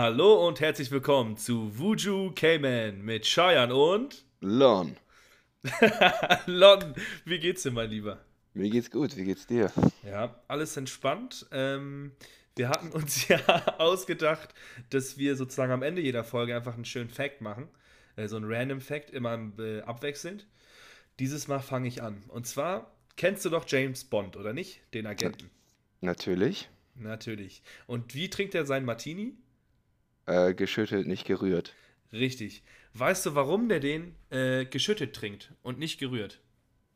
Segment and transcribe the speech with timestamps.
[0.00, 4.96] Hallo und herzlich willkommen zu Wuju K-Man mit Cheyenne und Lon.
[6.46, 6.94] Lon.
[7.24, 8.24] Wie geht's dir, mein Lieber?
[8.54, 9.72] Mir geht's gut, wie geht's dir?
[10.04, 11.46] Ja, alles entspannt.
[11.50, 12.12] Ähm,
[12.54, 13.40] wir hatten uns ja
[13.78, 14.54] ausgedacht,
[14.90, 17.66] dass wir sozusagen am Ende jeder Folge einfach einen schönen Fact machen.
[18.14, 20.46] Äh, so einen Random Fact, immer äh, abwechselnd.
[21.18, 22.22] Dieses Mal fange ich an.
[22.28, 24.80] Und zwar kennst du doch James Bond, oder nicht?
[24.94, 25.50] Den Agenten.
[26.02, 26.68] Natürlich.
[26.94, 27.64] Natürlich.
[27.88, 29.34] Und wie trinkt er seinen Martini?
[30.28, 31.74] Äh, geschüttelt, nicht gerührt.
[32.12, 32.62] Richtig.
[32.94, 36.40] Weißt du, warum der den äh, geschüttet trinkt und nicht gerührt?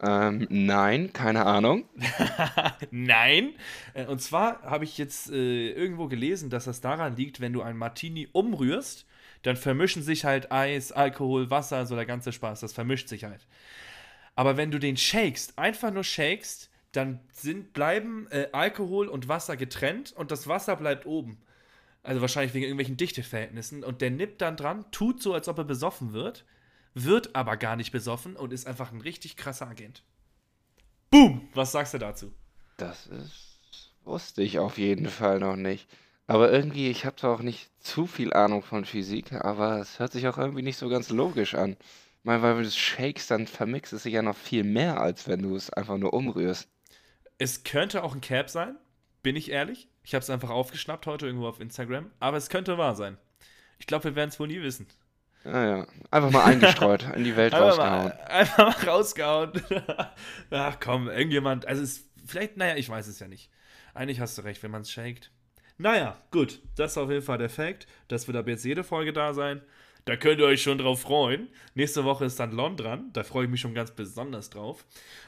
[0.00, 1.88] Ähm, nein, keine Ahnung.
[2.90, 3.54] Nein.
[3.94, 7.62] Äh, Und zwar habe ich jetzt äh, irgendwo gelesen, dass das daran liegt, wenn du
[7.62, 9.06] einen Martini umrührst,
[9.42, 12.60] dann vermischen sich halt Eis, Alkohol, Wasser, so der ganze Spaß.
[12.60, 13.46] Das vermischt sich halt.
[14.34, 19.56] Aber wenn du den shakest, einfach nur shakest, dann sind, bleiben äh, Alkohol und Wasser
[19.56, 21.38] getrennt und das Wasser bleibt oben.
[22.02, 23.84] Also wahrscheinlich wegen irgendwelchen Dichteverhältnissen.
[23.84, 26.44] Und der nippt dann dran, tut so, als ob er besoffen wird,
[26.94, 30.02] wird aber gar nicht besoffen und ist einfach ein richtig krasser Agent.
[31.10, 31.48] Boom!
[31.54, 32.32] Was sagst du dazu?
[32.76, 35.88] Das ist, wusste ich auf jeden Fall noch nicht.
[36.26, 40.12] Aber irgendwie, ich habe zwar auch nicht zu viel Ahnung von Physik, aber es hört
[40.12, 41.72] sich auch irgendwie nicht so ganz logisch an.
[41.72, 45.00] Ich meine, weil wenn du es shakes, dann vermixt es sich ja noch viel mehr,
[45.00, 46.68] als wenn du es einfach nur umrührst.
[47.38, 48.76] Es könnte auch ein Cap sein,
[49.22, 49.88] bin ich ehrlich.
[50.02, 53.18] Ich habe es einfach aufgeschnappt heute irgendwo auf Instagram, aber es könnte wahr sein.
[53.78, 54.86] Ich glaube, wir werden es wohl nie wissen.
[55.44, 58.04] Naja, einfach mal eingestreut, in die Welt Einfach rausgehauen.
[58.08, 59.52] mal, einfach mal rausgehauen.
[60.50, 63.50] Ach komm, irgendjemand, also es, vielleicht, naja, ich weiß es ja nicht.
[63.94, 65.30] Eigentlich hast du recht, wenn man es shakt.
[65.78, 67.86] Naja, gut, das ist auf jeden Fall der Fact.
[68.08, 69.62] Das wird ab jetzt jede Folge da sein.
[70.04, 71.48] Da könnt ihr euch schon drauf freuen.
[71.74, 73.10] Nächste Woche ist dann Lon dran.
[73.12, 74.84] Da freue ich mich schon ganz besonders drauf.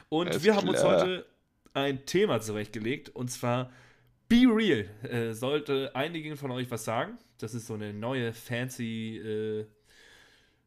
[0.09, 1.01] Und wir haben uns klar.
[1.01, 1.25] heute
[1.73, 3.09] ein Thema zurechtgelegt.
[3.09, 3.71] Und zwar
[4.27, 4.85] Be Real.
[5.03, 7.17] Äh, sollte einigen von euch was sagen.
[7.37, 9.65] Das ist so eine neue, fancy äh,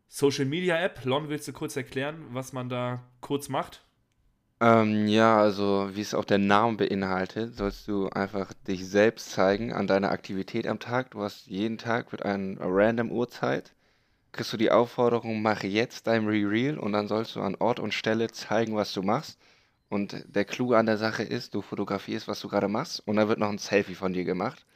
[0.06, 1.04] Social Media App.
[1.04, 3.84] Lon, willst du kurz erklären, was man da kurz macht?
[4.60, 9.72] Ähm, ja, also wie es auch der Name beinhaltet, sollst du einfach dich selbst zeigen
[9.72, 11.12] an deiner Aktivität am Tag.
[11.12, 13.72] Du hast jeden Tag mit einer random Uhrzeit,
[14.32, 17.94] kriegst du die Aufforderung, mach jetzt dein Real und dann sollst du an Ort und
[17.94, 19.38] Stelle zeigen, was du machst.
[19.90, 23.28] Und der Clou an der Sache ist, du fotografierst, was du gerade machst und dann
[23.28, 24.66] wird noch ein Selfie von dir gemacht.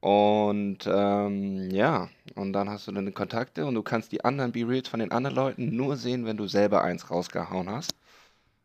[0.00, 4.88] Und ähm, ja, und dann hast du deine Kontakte und du kannst die anderen Be-Reals
[4.88, 7.94] von den anderen Leuten nur sehen, wenn du selber eins rausgehauen hast.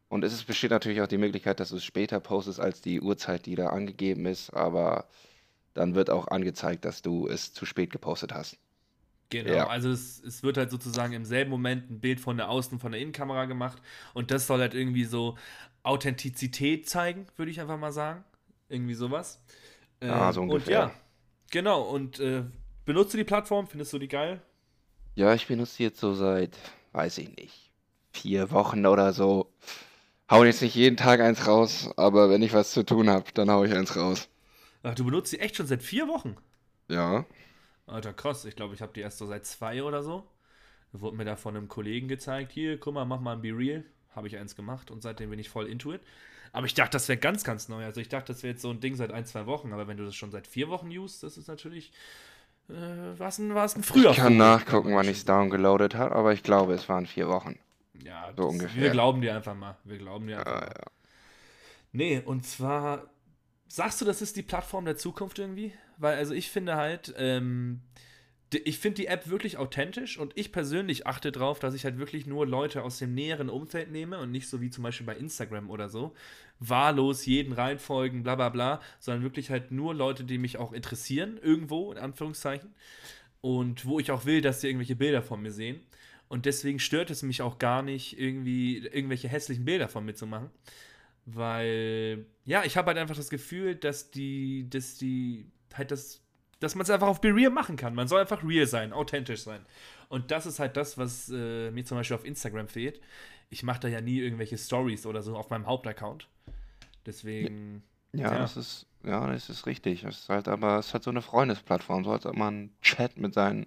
[0.10, 3.46] Und es besteht natürlich auch die Möglichkeit, dass du es später postest als die Uhrzeit,
[3.48, 5.08] die da angegeben ist, aber
[5.76, 8.58] dann wird auch angezeigt, dass du es zu spät gepostet hast.
[9.30, 9.68] Genau, Ja.
[9.68, 12.80] also es, es wird halt sozusagen im selben Moment ein Bild von der Außen- und
[12.80, 13.82] von der Innenkamera gemacht
[14.14, 15.38] und das soll halt irgendwie so
[15.84, 18.24] Authentizität zeigen, würde ich einfach mal sagen.
[18.70, 19.44] Irgendwie sowas.
[20.02, 20.70] Ja, Ähm, so und ungefähr.
[20.70, 20.94] ja,
[21.52, 21.84] genau.
[21.84, 22.44] Und äh,
[22.86, 23.68] benutzt du die Plattform?
[23.68, 24.42] Findest du die geil?
[25.16, 26.58] Ja, ich benutze die jetzt so seit,
[26.94, 27.72] weiß ich nicht,
[28.14, 29.52] vier Wochen oder so.
[30.32, 33.52] Hau jetzt nicht jeden Tag eins raus, aber wenn ich was zu tun habe, dann
[33.52, 34.30] hau ich eins raus.
[34.84, 36.38] Ach, du benutzt die echt schon seit vier Wochen?
[36.90, 37.26] Ja.
[37.88, 38.46] Alter, krass.
[38.46, 40.28] Ich glaube, ich habe die erst so seit zwei oder so.
[40.94, 42.52] Wurde mir da von einem Kollegen gezeigt.
[42.54, 43.86] Hier, guck mal, mach mal ein Be Real.
[44.16, 46.02] Habe ich eins gemacht und seitdem bin ich voll into it.
[46.54, 47.84] Aber ich dachte, das wäre ganz, ganz neu.
[47.86, 49.72] Also ich dachte, das wäre jetzt so ein Ding seit ein, zwei Wochen.
[49.74, 51.92] Aber wenn du das schon seit vier Wochen used, das ist natürlich.
[52.70, 52.74] Äh,
[53.20, 56.34] war es ein, war's ein früher Ich kann nachgucken, wann ich es downgeloadet habe, aber
[56.34, 57.58] ich glaube, es waren vier Wochen.
[58.04, 58.82] Ja, so das, ungefähr.
[58.84, 59.78] Wir glauben dir einfach mal.
[59.84, 60.76] Wir glauben dir einfach Ja, mal.
[61.92, 63.10] Nee, und zwar,
[63.68, 65.74] sagst du, das ist die Plattform der Zukunft irgendwie?
[65.98, 67.82] Weil, also ich finde halt, ähm,
[68.54, 72.26] ich finde die App wirklich authentisch und ich persönlich achte darauf, dass ich halt wirklich
[72.26, 75.70] nur Leute aus dem näheren Umfeld nehme und nicht so wie zum Beispiel bei Instagram
[75.70, 76.14] oder so,
[76.60, 81.40] wahllos jeden reinfolgen, bla bla bla, sondern wirklich halt nur Leute, die mich auch interessieren,
[81.42, 82.74] irgendwo, in Anführungszeichen,
[83.42, 85.80] und wo ich auch will, dass sie irgendwelche Bilder von mir sehen.
[86.28, 90.28] Und deswegen stört es mich auch gar nicht, irgendwie irgendwelche hässlichen Bilder von mir zu
[90.28, 90.50] machen.
[91.26, 96.22] Weil, ja, ich habe halt einfach das Gefühl, dass die, dass die, halt das,
[96.62, 97.94] dass man es einfach auf Be Real machen kann.
[97.96, 99.66] Man soll einfach real sein, authentisch sein.
[100.08, 103.02] Und das ist halt das, was äh, mir zum Beispiel auf Instagram fehlt.
[103.50, 106.28] Ich mache da ja nie irgendwelche Stories oder so auf meinem Hauptaccount.
[107.06, 108.40] Deswegen, Ja, Ja.
[108.40, 110.04] das ist, ja, das ist richtig.
[110.04, 113.18] Es ist halt aber, es hat so eine Freundesplattform, so als ob man einen Chat
[113.18, 113.66] mit seinen,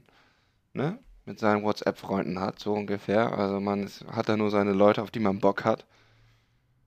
[0.72, 3.36] ne, mit seinen WhatsApp-Freunden hat, so ungefähr.
[3.36, 5.84] Also man ist, hat da nur seine Leute, auf die man Bock hat.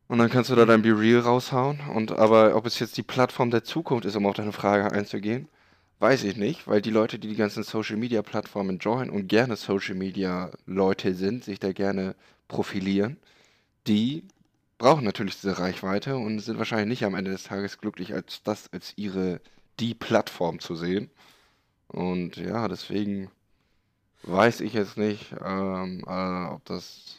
[0.08, 1.82] Und dann kannst du da dein Be Real raushauen.
[1.94, 5.50] Und aber ob es jetzt die Plattform der Zukunft ist, um auf deine Frage einzugehen,
[6.00, 9.56] weiß ich nicht, weil die Leute, die die ganzen Social Media Plattformen joinen und gerne
[9.56, 12.16] Social Media Leute sind, sich da gerne
[12.48, 13.18] profilieren,
[13.88, 14.24] die
[14.78, 18.72] brauchen natürlich diese Reichweite und sind wahrscheinlich nicht am Ende des Tages glücklich, als das
[18.72, 19.42] als ihre
[19.80, 21.10] die Plattform zu sehen.
[21.88, 23.30] Und ja, deswegen
[24.24, 27.18] weiß ich jetzt nicht, ähm, äh, ob das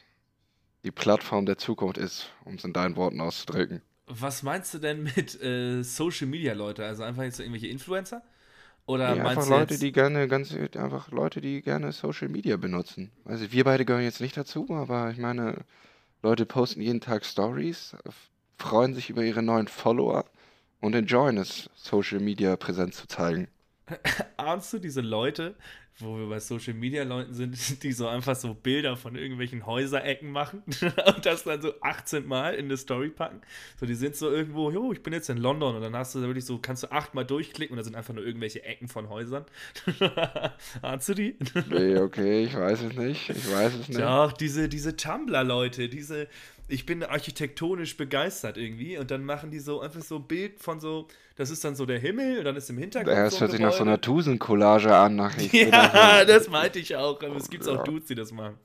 [0.85, 3.83] die Plattform der Zukunft ist, um es in deinen Worten auszudrücken.
[4.07, 6.85] Was meinst du denn mit äh, Social Media Leute?
[6.85, 8.23] Also einfach jetzt irgendwelche Influencer?
[8.89, 9.83] Oder Nee, meinst einfach du Leute, jetzt.
[9.83, 13.13] die gerne, ganz, einfach Leute, die gerne Social Media benutzen.
[13.25, 15.65] Also wir beide gehören jetzt nicht dazu, aber ich meine,
[16.23, 17.95] Leute posten jeden Tag Stories,
[18.57, 20.25] freuen sich über ihre neuen Follower
[20.81, 23.49] und enjoyen es, Social Media Präsenz zu zeigen.
[24.39, 25.57] Ahnst du diese Leute,
[26.01, 30.31] wo wir bei Social Media Leuten sind, die so einfach so Bilder von irgendwelchen Häuserecken
[30.31, 30.63] machen
[31.17, 33.41] und das dann so 18 Mal in eine Story packen?
[33.79, 36.21] So, die sind so irgendwo, jo, ich bin jetzt in London und dann hast du
[36.21, 39.09] da wirklich so, kannst du achtmal durchklicken und da sind einfach nur irgendwelche Ecken von
[39.09, 39.45] Häusern.
[40.83, 41.37] Ahnst du die?
[41.69, 44.01] Nee, okay, ich weiß es nicht, ich weiß es nicht.
[44.01, 46.29] Doch, diese, diese Tumblr-Leute, diese,
[46.69, 50.81] ich bin architektonisch begeistert irgendwie und dann machen die so einfach so ein Bild von
[50.81, 53.51] so, das ist dann so der Himmel und dann ist im Hintergrund Das so hört
[53.53, 54.01] sich nach so einer.
[54.01, 58.15] Tusen-Collage an, nach Ja, das meinte ich auch, aber es gibt auch ja, Dudes, die
[58.15, 58.59] das machen.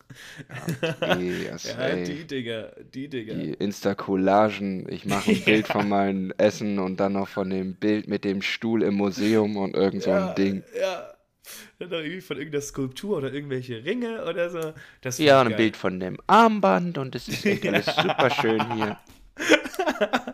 [1.18, 3.34] die, das, Ja, die Digga, die Digga.
[3.36, 7.76] die Insta-Collagen, ich mache ein Bild von Ja, meinem Essen und dann noch von dem
[7.76, 10.64] Bild mit dem Stuhl im Museum und irgend so ein ja, Ding.
[10.80, 11.13] ja.
[11.80, 14.74] Dann noch irgendwie von irgendeiner Skulptur oder irgendwelche Ringe oder so.
[15.02, 18.76] Das Ja, und ein Bild von dem Armband und es ist echt alles super schön
[18.76, 18.98] hier.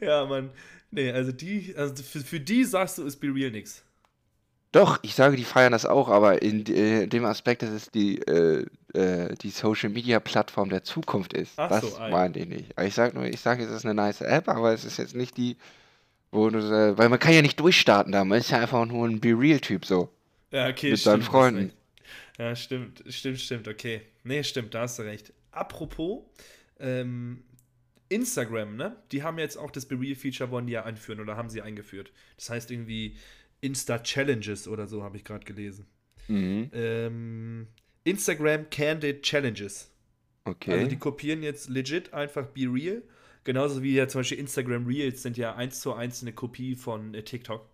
[0.00, 0.50] Ja, Mann.
[0.90, 3.82] Nee, also die, also für, für die sagst du, ist Be Real nix.
[4.72, 8.18] Doch, ich sage, die feiern das auch, aber in äh, dem Aspekt, dass es die,
[8.18, 11.52] äh, äh, die Social Media Plattform der Zukunft ist.
[11.56, 12.10] Ach so, Das ei.
[12.10, 12.74] meinte ich nicht.
[12.80, 15.36] Ich sage nur, ich sage, es ist eine nice App, aber es ist jetzt nicht
[15.36, 15.56] die,
[16.32, 19.06] wo du, äh, weil man kann ja nicht durchstarten da, man ist ja einfach nur
[19.06, 20.08] ein Be Real-Typ so.
[20.54, 21.72] Ja, okay, Mit stimmt, hast Freunden.
[22.38, 24.02] Ja, stimmt, stimmt, stimmt, okay.
[24.24, 25.32] Nee, stimmt, da hast du recht.
[25.50, 26.24] Apropos,
[26.78, 27.44] ähm,
[28.08, 28.96] Instagram, ne?
[29.12, 32.12] Die haben jetzt auch das Be Real-Feature, wollen die ja einführen oder haben sie eingeführt.
[32.36, 33.16] Das heißt irgendwie
[33.62, 35.86] Insta-Challenges oder so, habe ich gerade gelesen.
[36.28, 36.70] Mhm.
[36.72, 37.68] Ähm,
[38.04, 39.90] Instagram Candid Challenges.
[40.68, 40.96] Also die Okay.
[40.96, 43.02] kopieren jetzt legit einfach Be Real.
[43.44, 47.14] Genauso wie ja zum Beispiel Instagram Reels sind ja eins zu eins eine Kopie von
[47.14, 47.68] äh, TikTok.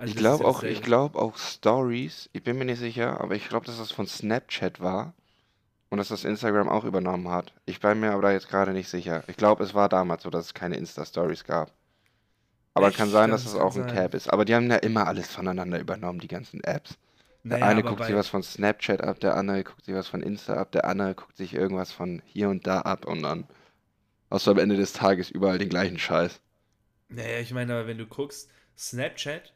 [0.00, 0.82] Also Ich das glaube auch, ich dasselbe.
[0.82, 4.80] glaube auch Stories, ich bin mir nicht sicher, aber ich glaube, dass das von Snapchat
[4.80, 5.14] war
[5.90, 7.54] und dass das Instagram auch übernommen hat.
[7.66, 9.24] Ich bin mir aber da jetzt gerade nicht sicher.
[9.28, 11.72] Ich glaube, es war damals so, dass es keine Insta-Stories gab.
[12.74, 13.12] Aber kann Echt?
[13.12, 13.86] sein, dass Das es kann auch ein sein.
[13.86, 14.28] Cap ist.
[14.32, 16.98] Aber die haben ja immer alles voneinander übernommen, die ganzen Apps.
[17.48, 20.22] Der Naja, eine guckt sich was von Snapchat ab, der andere guckt sich was von
[20.22, 23.46] Insta ab, der andere guckt sich irgendwas von hier und da ab und dann
[24.30, 26.40] hast du am Ende des Tages überall den gleichen Scheiß.
[27.08, 29.52] naja, ich meine, aber wenn du guckst, Snapchat,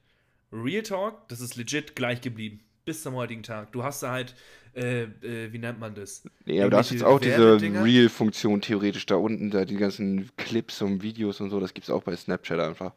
[0.54, 2.60] Real Talk, das ist legit gleich geblieben.
[2.84, 3.72] Bis zum heutigen Tag.
[3.72, 4.34] Du hast da halt,
[4.74, 6.22] äh, äh, wie nennt man das?
[6.44, 7.60] Nee, aber da hast jetzt auch diese.
[7.60, 12.02] Reel-Funktion theoretisch da unten, da die ganzen Clips und Videos und so, das gibt's auch
[12.02, 12.92] bei Snapchat einfach.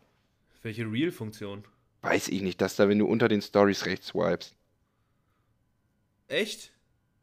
[0.61, 1.63] Welche Real-Funktion?
[2.01, 4.55] Weiß ich nicht, dass da, wenn du unter den Stories rechts swipest.
[6.27, 6.73] Echt?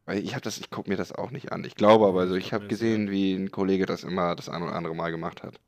[0.06, 1.64] Weil ich habe das, ich gucke mir das auch nicht an.
[1.64, 4.62] Ich glaube aber Nee, so, ich habe gesehen, wie ein Kollege das immer das ein
[4.62, 5.60] oder andere Mal gemacht hat.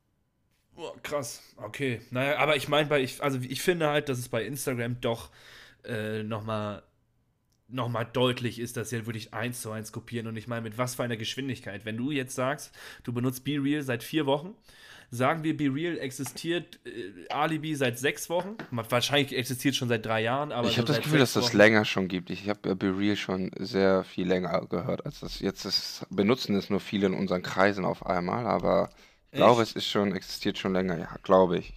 [0.77, 1.41] Boah, krass.
[1.57, 2.01] Okay.
[2.11, 5.31] Naja, aber ich meine, ich, also ich finde halt, dass es bei Instagram doch
[5.83, 6.83] äh, nochmal
[7.67, 10.27] noch mal deutlich ist, dass sie halt wirklich eins zu eins kopieren.
[10.27, 11.83] Und ich meine, mit was für einer Geschwindigkeit.
[11.83, 14.53] Wenn du jetzt sagst, du benutzt BeReal seit vier Wochen,
[15.11, 18.55] sagen wir, BeReal existiert äh, Alibi seit sechs Wochen.
[18.71, 21.57] Wahrscheinlich existiert schon seit drei Jahren, aber Ich so habe das Gefühl, dass das Wochen.
[21.57, 22.29] länger schon gibt.
[22.29, 26.05] Ich habe Be Real schon sehr viel länger gehört, als das jetzt ist.
[26.09, 28.91] Benutzen es nur viele in unseren Kreisen auf einmal, aber
[29.37, 30.97] ich glaube, es ist schon, existiert schon länger.
[30.97, 31.73] Ja, glaube ich.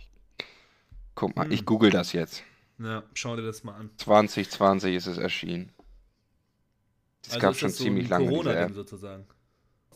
[1.15, 1.67] Guck mal, ich Hm.
[1.67, 2.43] google das jetzt.
[2.79, 3.91] Ja, schau dir das mal an.
[3.99, 5.71] 2020 ist es erschienen.
[7.23, 9.27] Es Also gab schon das so ziemlich lange Corona-Ding sozusagen.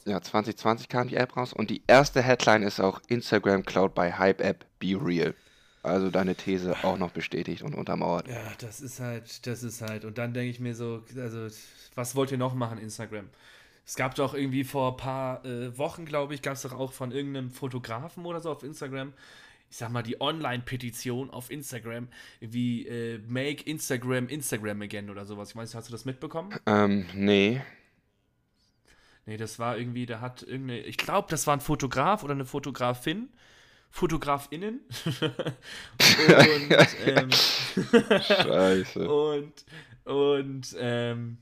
[0.06, 4.11] Ja, 2020 kam die App raus und die erste Headline ist auch Instagram Cloud by
[4.18, 5.35] Hype App Be Real.
[5.83, 8.28] Also deine These auch noch bestätigt und untermauert.
[8.28, 10.04] Ja, das ist halt, das ist halt.
[10.04, 11.49] Und dann denke ich mir so, also,
[11.94, 13.28] was wollt ihr noch machen, Instagram?
[13.87, 16.93] Es gab doch irgendwie vor ein paar äh, Wochen, glaube ich, gab es doch auch
[16.93, 19.12] von irgendeinem Fotografen oder so auf Instagram,
[19.71, 22.09] ich sag mal, die Online-Petition auf Instagram,
[22.41, 25.50] wie äh, Make Instagram Instagram again oder sowas.
[25.50, 26.55] Ich weiß, hast du das mitbekommen?
[26.67, 27.61] Ähm, nee.
[29.26, 32.45] Nee, das war irgendwie, da hat irgendeine, ich glaube, das war ein Fotograf oder eine
[32.45, 33.29] Fotografin,
[33.91, 34.81] FotografInnen.
[35.21, 36.71] und,
[37.07, 39.09] ähm, Scheiße.
[39.11, 39.64] und,
[40.05, 41.38] und, ähm,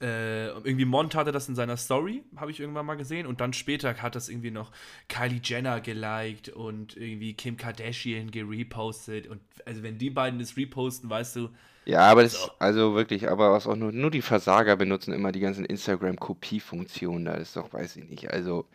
[0.00, 3.26] äh, irgendwie Mont hatte das in seiner Story, habe ich irgendwann mal gesehen.
[3.26, 4.70] Und dann später hat das irgendwie noch
[5.08, 9.26] Kylie Jenner geliked und irgendwie Kim Kardashian gerepostet.
[9.28, 11.50] Und also wenn die beiden das reposten, weißt du,
[11.84, 12.50] Ja, aber das, so.
[12.58, 17.24] also wirklich, aber was auch nur, nur die Versager benutzen immer die ganzen Instagram-Kopie-Funktionen.
[17.24, 18.30] Da ist doch, weiß ich nicht.
[18.30, 18.66] Also,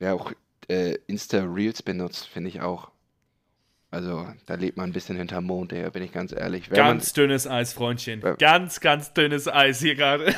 [0.00, 0.32] wer auch
[0.68, 2.90] äh, Insta-Reels benutzt, finde ich auch.
[3.94, 6.70] Also, da lebt man ein bisschen hinterm Mond, Digga, bin ich ganz ehrlich.
[6.70, 8.22] Wenn ganz man, dünnes Eis, Freundchen.
[8.24, 10.26] Äh, ganz, ganz dünnes Eis hier gerade.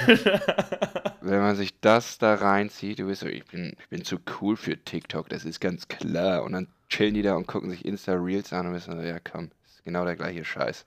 [1.23, 4.57] wenn man sich das da reinzieht, du bist so, ich bin, ich bin zu cool
[4.57, 6.45] für TikTok, das ist ganz klar.
[6.45, 9.85] Und dann chillen die da und gucken sich Insta-Reels an und wissen, ja komm, ist
[9.85, 10.85] genau der gleiche Scheiß.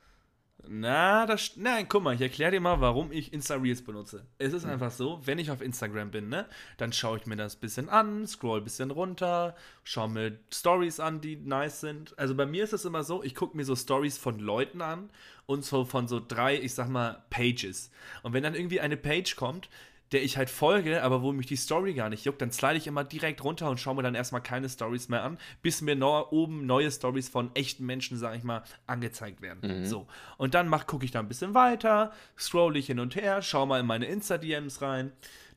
[0.68, 4.25] Na, das, nein, guck mal, ich erkläre dir mal, warum ich Insta-Reels benutze.
[4.38, 4.72] Es ist mhm.
[4.72, 6.46] einfach so, wenn ich auf Instagram bin, ne,
[6.78, 11.00] dann schaue ich mir das ein bisschen an, scroll ein bisschen runter, schaue mir Stories
[11.00, 12.18] an, die nice sind.
[12.20, 15.10] Also bei mir ist es immer so, ich gucke mir so Stories von Leuten an
[15.46, 17.89] und so von so drei, ich sag mal, Pages.
[18.22, 19.70] Und wenn dann irgendwie eine Page kommt,
[20.12, 22.88] der ich halt folge, aber wo mich die Story gar nicht juckt, dann slide ich
[22.88, 26.28] immer direkt runter und schaue mir dann erstmal keine Stories mehr an, bis mir no
[26.32, 29.82] oben neue Stories von echten Menschen, sag ich mal, angezeigt werden.
[29.82, 29.86] Mhm.
[29.86, 30.08] So.
[30.38, 33.80] Und dann gucke ich da ein bisschen weiter, scroll ich hin und her, schaue mal
[33.80, 35.12] in meine Insta-DMs rein.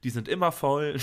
[0.05, 0.97] Die sind immer voll.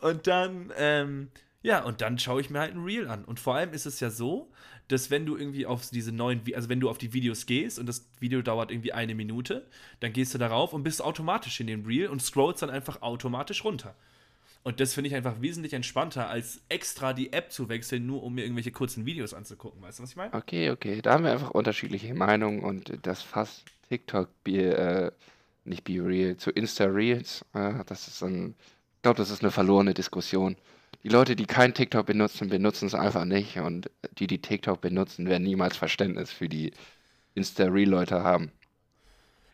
[0.00, 1.28] und dann, ähm,
[1.62, 3.24] ja, und dann schaue ich mir halt ein Reel an.
[3.24, 4.50] Und vor allem ist es ja so,
[4.88, 7.86] dass wenn du irgendwie auf diese neuen, also wenn du auf die Videos gehst und
[7.86, 9.66] das Video dauert irgendwie eine Minute,
[10.00, 13.64] dann gehst du darauf und bist automatisch in dem Reel und scrollst dann einfach automatisch
[13.64, 13.94] runter.
[14.64, 18.34] Und das finde ich einfach wesentlich entspannter, als extra die App zu wechseln, nur um
[18.34, 19.82] mir irgendwelche kurzen Videos anzugucken.
[19.82, 20.32] Weißt du, was ich meine?
[20.34, 21.02] Okay, okay.
[21.02, 25.10] Da haben wir einfach unterschiedliche Meinungen und das Fass TikTok, äh,
[25.64, 28.54] nicht Be Real, zu Insta Reels, äh, das ist ein,
[28.96, 30.56] ich glaube, das ist eine verlorene Diskussion
[31.02, 33.58] die Leute, die kein TikTok benutzen, benutzen es einfach nicht.
[33.58, 36.72] Und die, die TikTok benutzen, werden niemals Verständnis für die
[37.34, 38.52] Insta-Real-Leute haben.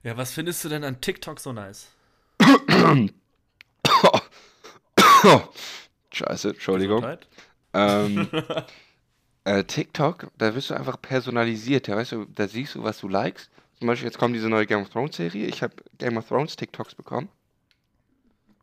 [0.03, 1.89] Ja, was findest du denn an TikTok so nice?
[6.13, 7.05] Scheiße, Entschuldigung.
[7.73, 8.29] Ähm,
[9.45, 11.89] äh, TikTok, da wirst du einfach personalisiert.
[11.89, 13.51] Ja, weißt du, da siehst du, was du likest.
[13.79, 15.47] Zum Beispiel, jetzt kommt diese neue Game of Thrones Serie.
[15.47, 17.29] Ich habe Game of Thrones TikToks bekommen.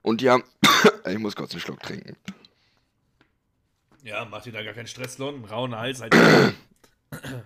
[0.02, 0.44] Und die haben.
[1.06, 2.16] ich muss kurz einen Schluck trinken.
[4.06, 5.44] Ja, mach dir da gar keinen Stress, Lon.
[5.46, 6.00] Rauen Hals.
[6.00, 6.14] Halt.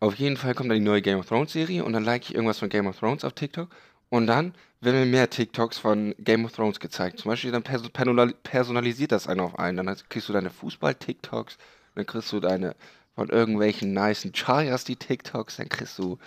[0.00, 2.36] auf jeden Fall kommt dann die neue Game of Thrones Serie und dann like ich
[2.36, 3.68] irgendwas von Game of Thrones auf TikTok
[4.08, 7.18] und dann werden mir mehr TikToks von Game of Thrones gezeigt.
[7.18, 9.84] Zum Beispiel dann personalisiert das einer auf einen.
[9.84, 11.58] Dann kriegst du deine Fußball-TikToks,
[11.96, 12.76] dann kriegst du deine
[13.16, 16.18] von irgendwelchen nicen Chayas die TikToks, dann kriegst du,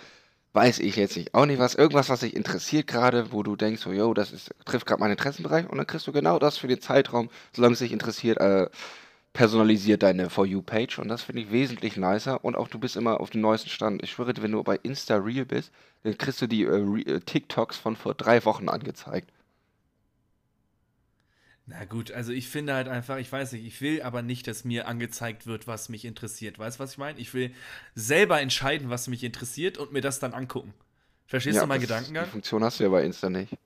[0.52, 3.80] weiß ich jetzt nicht, auch nicht was, irgendwas, was dich interessiert gerade, wo du denkst,
[3.80, 6.68] so, yo, das ist, trifft gerade meinen Interessenbereich und dann kriegst du genau das für
[6.68, 8.68] den Zeitraum, solange es dich interessiert, äh,
[9.32, 13.20] personalisiert deine For You-Page und das finde ich wesentlich nicer und auch du bist immer
[13.20, 14.02] auf dem neuesten Stand.
[14.02, 15.72] Ich schwöre, wenn du bei Insta Real bist,
[16.02, 19.30] dann kriegst du die äh, äh, TikToks von vor drei Wochen angezeigt.
[21.66, 24.64] Na gut, also ich finde halt einfach, ich weiß nicht, ich will aber nicht, dass
[24.64, 26.58] mir angezeigt wird, was mich interessiert.
[26.58, 27.18] Weißt du, was ich meine?
[27.20, 27.52] Ich will
[27.94, 30.74] selber entscheiden, was mich interessiert und mir das dann angucken.
[31.26, 32.24] Verstehst ja, du meinen Gedankengang?
[32.24, 33.56] Die Funktion hast du ja bei Insta nicht.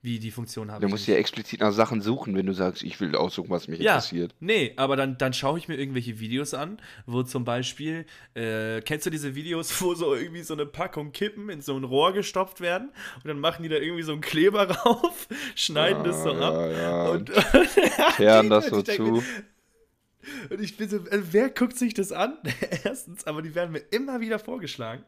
[0.00, 3.00] Wie die Funktion habe Du musst ja explizit nach Sachen suchen, wenn du sagst, ich
[3.00, 4.32] will aussuchen, was mich ja, interessiert.
[4.38, 9.06] Nee, aber dann, dann schaue ich mir irgendwelche Videos an, wo zum Beispiel, äh, kennst
[9.06, 12.60] du diese Videos, wo so irgendwie so eine Packung Kippen in so ein Rohr gestopft
[12.60, 15.26] werden und dann machen die da irgendwie so einen Kleber rauf,
[15.56, 17.08] schneiden ja, das so ab ja, ja.
[17.08, 17.68] und, und
[18.16, 19.24] kehren das so zu.
[20.48, 22.38] Und ich bin so, also wer guckt sich das an?
[22.84, 25.04] Erstens, aber die werden mir immer wieder vorgeschlagen.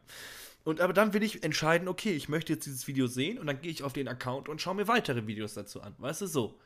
[0.64, 3.60] Und aber dann will ich entscheiden, okay, ich möchte jetzt dieses Video sehen und dann
[3.60, 5.94] gehe ich auf den Account und schaue mir weitere Videos dazu an.
[5.98, 6.58] Weißt du, so.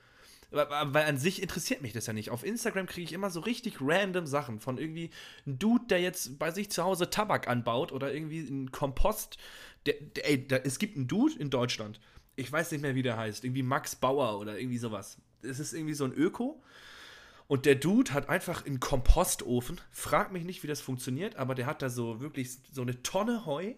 [0.50, 2.30] Weil an sich interessiert mich das ja nicht.
[2.30, 5.10] Auf Instagram kriege ich immer so richtig random Sachen von irgendwie
[5.46, 9.36] einem Dude, der jetzt bei sich zu Hause Tabak anbaut oder irgendwie einen Kompost.
[9.86, 12.00] Der, der, ey, da, es gibt einen Dude in Deutschland.
[12.36, 13.44] Ich weiß nicht mehr, wie der heißt.
[13.44, 15.18] Irgendwie Max Bauer oder irgendwie sowas.
[15.42, 16.62] Es ist irgendwie so ein Öko.
[17.46, 19.80] Und der Dude hat einfach einen Kompostofen.
[19.90, 23.44] Frag mich nicht, wie das funktioniert, aber der hat da so wirklich so eine Tonne
[23.44, 23.74] Heu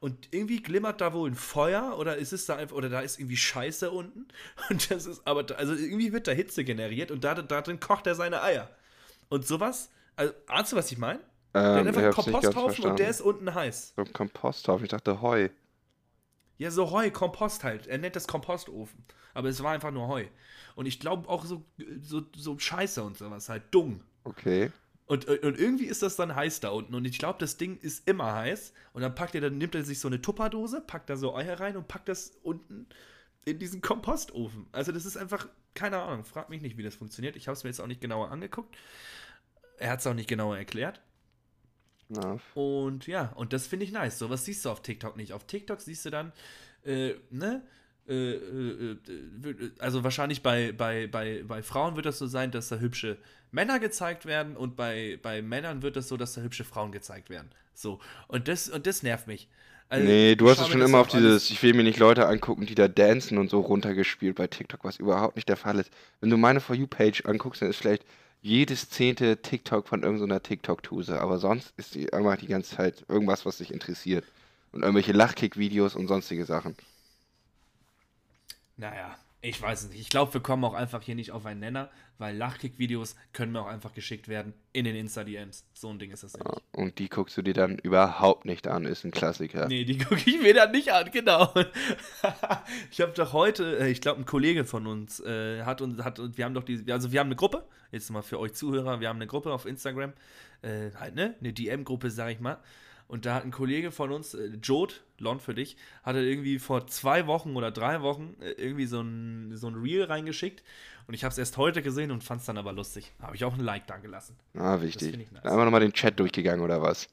[0.00, 3.18] und irgendwie glimmert da wohl ein Feuer oder ist es da einfach, oder da ist
[3.18, 4.26] irgendwie Scheiße unten.
[4.70, 8.06] Und das ist aber, also irgendwie wird da Hitze generiert und da, da drin kocht
[8.06, 8.68] er seine Eier.
[9.28, 11.20] Und sowas, also, ahnst du, was ich meine?
[11.54, 13.92] Ähm, der hat einfach einen Komposthaufen und der ist unten heiß.
[13.94, 15.48] So ein Komposthaufen, ich dachte Heu.
[16.58, 17.86] Ja, so Heu, Kompost halt.
[17.86, 19.04] Er nennt das Kompostofen.
[19.34, 20.26] Aber es war einfach nur Heu.
[20.74, 21.64] Und ich glaube auch so,
[22.00, 23.62] so, so Scheiße und sowas halt.
[23.70, 24.02] Dung.
[24.24, 24.70] Okay.
[25.06, 26.94] Und, und irgendwie ist das dann heiß da unten.
[26.94, 28.72] Und ich glaube, das Ding ist immer heiß.
[28.92, 31.60] Und dann packt er, dann nimmt er sich so eine Tupperdose, packt da so Eier
[31.60, 32.86] rein und packt das unten
[33.44, 34.66] in diesen Kompostofen.
[34.72, 37.36] Also das ist einfach, keine Ahnung, frag mich nicht, wie das funktioniert.
[37.36, 38.76] Ich habe es mir jetzt auch nicht genauer angeguckt.
[39.78, 41.00] Er hat es auch nicht genauer erklärt.
[42.08, 42.38] Ja.
[42.54, 44.18] Und ja, und das finde ich nice.
[44.18, 45.32] So was siehst du auf TikTok nicht.
[45.32, 46.32] Auf TikTok siehst du dann,
[46.84, 47.66] äh, ne?
[48.08, 52.68] Äh, äh, äh, also wahrscheinlich bei, bei, bei, bei Frauen wird das so sein, dass
[52.68, 53.16] da hübsche
[53.52, 57.30] Männer gezeigt werden und bei, bei Männern wird es so, dass da hübsche Frauen gezeigt
[57.30, 57.50] werden.
[57.74, 58.00] So.
[58.28, 59.48] Und das, und das nervt mich.
[59.88, 62.64] Also, nee, du hast es schon immer auf dieses, ich will mir nicht Leute angucken,
[62.64, 65.90] die da dancen und so runtergespielt bei TikTok, was überhaupt nicht der Fall ist.
[66.20, 68.04] Wenn du meine For You-Page anguckst, dann ist vielleicht
[68.40, 71.20] jedes zehnte TikTok von irgendeiner TikTok-Tuse.
[71.20, 74.24] Aber sonst ist die einfach die ganze Zeit irgendwas, was dich interessiert.
[74.72, 76.74] Und irgendwelche Lachkick-Videos und sonstige Sachen.
[78.82, 80.00] Naja, ich weiß es nicht.
[80.00, 83.60] Ich glaube, wir kommen auch einfach hier nicht auf einen Nenner, weil Lachkick-Videos können mir
[83.60, 85.64] auch einfach geschickt werden in den Insta-DMs.
[85.72, 86.44] So ein Ding ist das nicht.
[86.72, 89.68] und die guckst du dir dann überhaupt nicht an, ist ein Klassiker.
[89.68, 91.54] Nee, die gucke ich mir dann nicht an, genau.
[92.90, 96.18] ich habe doch heute, äh, ich glaube, ein Kollege von uns äh, hat uns, hat,
[96.18, 98.98] und wir haben doch die, also wir haben eine Gruppe, jetzt mal für euch Zuhörer,
[98.98, 100.12] wir haben eine Gruppe auf Instagram,
[100.62, 102.58] äh, halt, ne, eine DM-Gruppe, sag ich mal.
[103.08, 106.58] Und da hat ein Kollege von uns, äh, Jode, Lon für dich, hat er irgendwie
[106.58, 110.62] vor zwei Wochen oder drei Wochen äh, irgendwie so ein, so ein Reel reingeschickt.
[111.06, 113.12] Und ich habe es erst heute gesehen und fand es dann aber lustig.
[113.20, 114.36] Habe ich auch ein Like da gelassen.
[114.56, 115.30] Ah, wichtig.
[115.32, 115.44] nice.
[115.44, 117.08] Wir nochmal den Chat durchgegangen, oder was?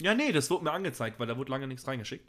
[0.00, 2.28] Ja, nee, das wurde mir angezeigt, weil da wurde lange nichts reingeschickt.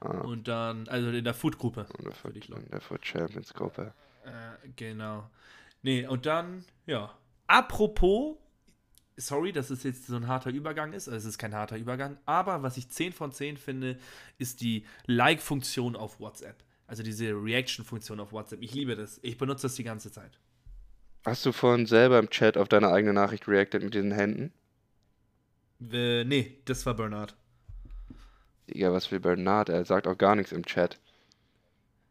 [0.00, 1.86] Ah, Und dann, also in der Food-Gruppe.
[1.98, 2.62] in der für dich, Lon.
[2.62, 3.92] in der Foot Champions Gruppe.
[4.24, 5.28] Äh, genau.
[5.82, 7.12] Nee, und dann, ja.
[7.46, 8.36] Apropos,
[9.16, 12.18] sorry, dass es jetzt so ein harter Übergang ist, also es ist kein harter Übergang,
[12.26, 13.98] aber was ich 10 von 10 finde,
[14.38, 16.62] ist die Like-Funktion auf WhatsApp.
[16.86, 18.60] Also diese Reaction-Funktion auf WhatsApp.
[18.62, 19.18] Ich liebe das.
[19.22, 20.38] Ich benutze das die ganze Zeit.
[21.24, 24.52] Hast du vorhin selber im Chat auf deine eigene Nachricht reacted mit den Händen?
[25.90, 27.34] Äh, nee, das war Bernard.
[28.68, 29.70] Digga, was will Bernard?
[29.70, 30.98] Er sagt auch gar nichts im Chat.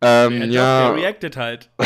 [0.01, 1.69] Ähm, Er, ja, er reactet halt.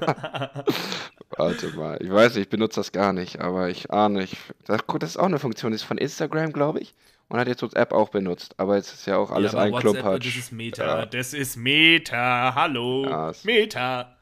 [1.40, 1.98] warte mal.
[2.00, 5.24] Ich weiß nicht, ich benutze das gar nicht, aber ich ahne, ich, das, ist auch
[5.24, 6.94] eine Funktion, das ist von Instagram, glaube ich.
[7.28, 9.92] Und hat jetzt WhatsApp auch benutzt, aber jetzt ist ja auch alles ja, ein WhatsApp,
[9.92, 10.26] Klumpatsch.
[10.26, 11.00] Das ist Meta.
[11.00, 11.06] Ja.
[11.06, 12.54] Das ist Meta.
[12.56, 13.04] Hallo.
[13.04, 14.16] Ja, Meta.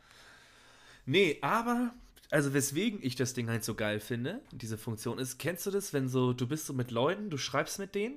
[1.07, 1.95] Nee, aber,
[2.31, 5.95] also weswegen ich das Ding halt so geil finde, diese Funktion ist, kennst du das,
[5.95, 8.17] wenn so, du bist so mit Leuten, du schreibst mit denen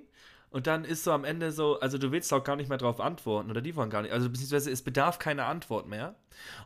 [0.52, 3.00] und dann ist so am Ende so, also du willst auch gar nicht mehr drauf
[3.00, 6.16] antworten oder die wollen gar nicht, also beziehungsweise es bedarf keine Antwort mehr.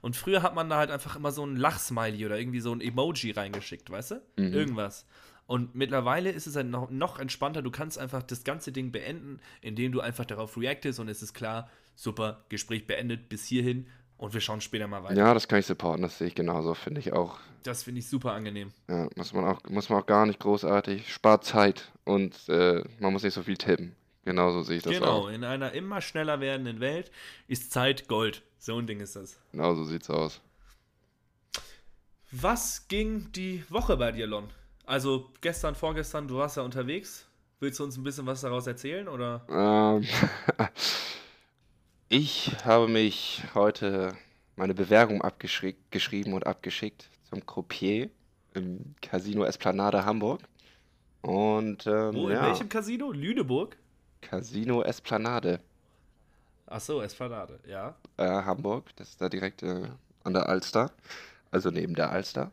[0.02, 2.82] Und früher hat man da halt einfach immer so ein Lachsmiley oder irgendwie so ein
[2.82, 4.22] Emoji reingeschickt, weißt du?
[4.38, 4.54] Mhm.
[4.54, 5.06] Irgendwas.
[5.46, 7.62] Und mittlerweile ist es halt noch, noch entspannter.
[7.62, 11.36] Du kannst einfach das ganze Ding beenden, indem du einfach darauf reactest und es ist
[11.36, 13.86] klar, super, Gespräch beendet bis hierhin
[14.18, 15.16] und wir schauen später mal weiter.
[15.16, 17.38] Ja, das kann ich supporten, das sehe ich genauso, finde ich auch.
[17.64, 18.72] Das finde ich super angenehm.
[18.88, 23.14] Ja, muss man auch, muss man auch gar nicht großartig, spart Zeit und äh, man
[23.14, 23.96] muss nicht so viel tippen.
[24.24, 25.30] Genauso sehe ich das genau, auch.
[25.30, 27.12] in einer immer schneller werdenden Welt
[27.48, 28.42] ist Zeit Gold.
[28.58, 29.40] So ein Ding ist das.
[29.52, 30.42] Genauso sieht's aus.
[32.32, 34.50] Was ging die Woche bei dir, Lon?
[34.86, 37.28] Also gestern, vorgestern, du warst ja unterwegs.
[37.60, 39.46] Willst du uns ein bisschen was daraus erzählen oder?
[39.50, 40.08] Ähm,
[42.10, 44.16] ich habe mich heute
[44.56, 48.10] meine Bewerbung abgeschrieben und abgeschickt zum Croupier
[48.54, 50.42] im Casino Esplanade Hamburg.
[51.22, 53.12] Und ähm, Wo, in ja, welchem Casino?
[53.12, 53.76] Lüneburg?
[54.22, 55.60] Casino Esplanade
[56.68, 57.96] Achso, Esplanade, ja.
[58.18, 59.88] äh, Hamburg, das ist da direkt äh,
[60.24, 60.92] an der Alster,
[61.52, 62.52] also neben der Alster.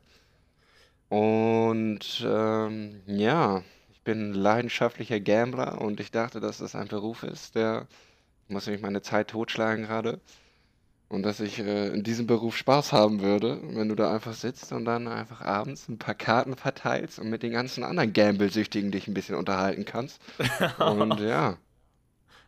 [1.08, 7.54] Und ähm, ja, ich bin leidenschaftlicher Gambler und ich dachte, dass das ein Beruf ist,
[7.54, 7.86] der
[8.52, 10.20] muss nämlich meine Zeit totschlagen gerade.
[11.08, 14.72] Und dass ich äh, in diesem Beruf Spaß haben würde, wenn du da einfach sitzt
[14.72, 19.08] und dann einfach abends ein paar Karten verteilst und mit den ganzen anderen Gamble-Süchtigen dich
[19.08, 20.22] ein bisschen unterhalten kannst.
[20.78, 21.58] Und ja,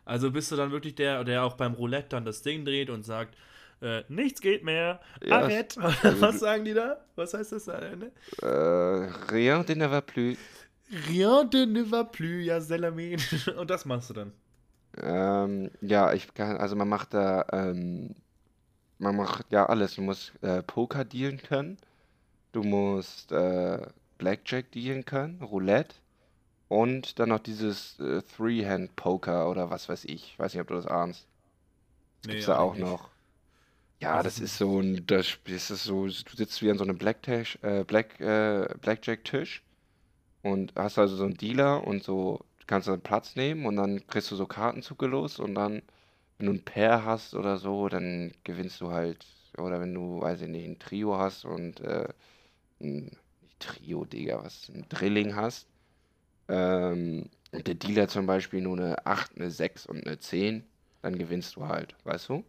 [0.03, 3.03] Also bist du dann wirklich der, der auch beim Roulette dann das Ding dreht und
[3.03, 3.35] sagt,
[3.81, 5.77] äh, nichts geht mehr, Ja, arrête.
[5.79, 7.05] also Was sagen die da?
[7.15, 7.79] Was heißt das da?
[7.79, 8.11] Ne?
[8.41, 10.37] äh, rien de ne va plus.
[11.09, 13.19] Rien de ne va plus, ja, Selamin.
[13.57, 14.31] Und das machst du dann.
[15.01, 18.15] Ähm, ja, ich kann, also man macht da, ähm,
[18.99, 19.95] man macht ja alles.
[19.95, 21.77] Du musst äh, Poker dealen können,
[22.53, 23.87] du musst äh,
[24.19, 25.95] Blackjack dealen können, Roulette
[26.69, 30.33] und dann noch dieses äh, Three-Hand-Poker oder was weiß ich.
[30.33, 31.27] Ich weiß nicht, ob du das ahnst.
[32.21, 32.77] Das Nee, gibt's da auch nicht.
[32.77, 33.09] noch.
[34.01, 36.77] Ja, Was das ist ist so ein, das das ist so, du sitzt wie an
[36.77, 39.63] so einem Blacktash, äh, Black, äh, Blackjack-Tisch
[40.43, 44.05] und hast also so einen Dealer und so kannst du einen Platz nehmen und dann
[44.07, 45.81] kriegst du so Karten zugelost und dann,
[46.37, 49.25] wenn du ein Pair hast oder so, dann gewinnst du halt,
[49.57, 52.07] oder wenn du, weiß ich nicht, ein Trio hast und äh,
[52.81, 53.17] ein
[53.59, 55.69] Trio, Digga, was, ein Drilling hast,
[56.47, 60.65] ähm, und der Dealer zum Beispiel nur eine 8, eine 6 und eine 10,
[61.01, 62.43] dann gewinnst du halt, weißt du?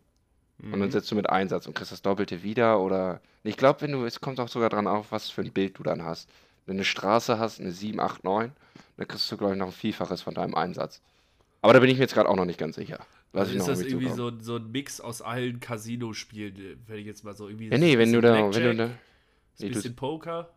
[0.70, 0.92] Und dann Mhm.
[0.92, 3.20] setzt du mit Einsatz und kriegst das Doppelte wieder oder.
[3.44, 5.83] Ich glaube, wenn du, es kommt auch sogar dran auf, was für ein Bild du
[5.85, 6.31] dann hast.
[6.66, 8.52] Wenn du eine Straße hast, eine 7, 8, 9,
[8.96, 11.00] dann kriegst du, glaube ich, noch ein Vielfaches von deinem Einsatz.
[11.62, 12.98] Aber da bin ich mir jetzt gerade auch noch nicht ganz sicher.
[13.33, 17.24] Lass Also ist das irgendwie so, so ein Mix aus allen Casino-Spielen, wenn ich jetzt
[17.24, 17.68] mal so irgendwie.
[17.68, 18.85] Ja, nee, wenn du da, wenn du da.
[18.85, 18.98] ein
[19.59, 20.50] Nee, du, bisschen Poker.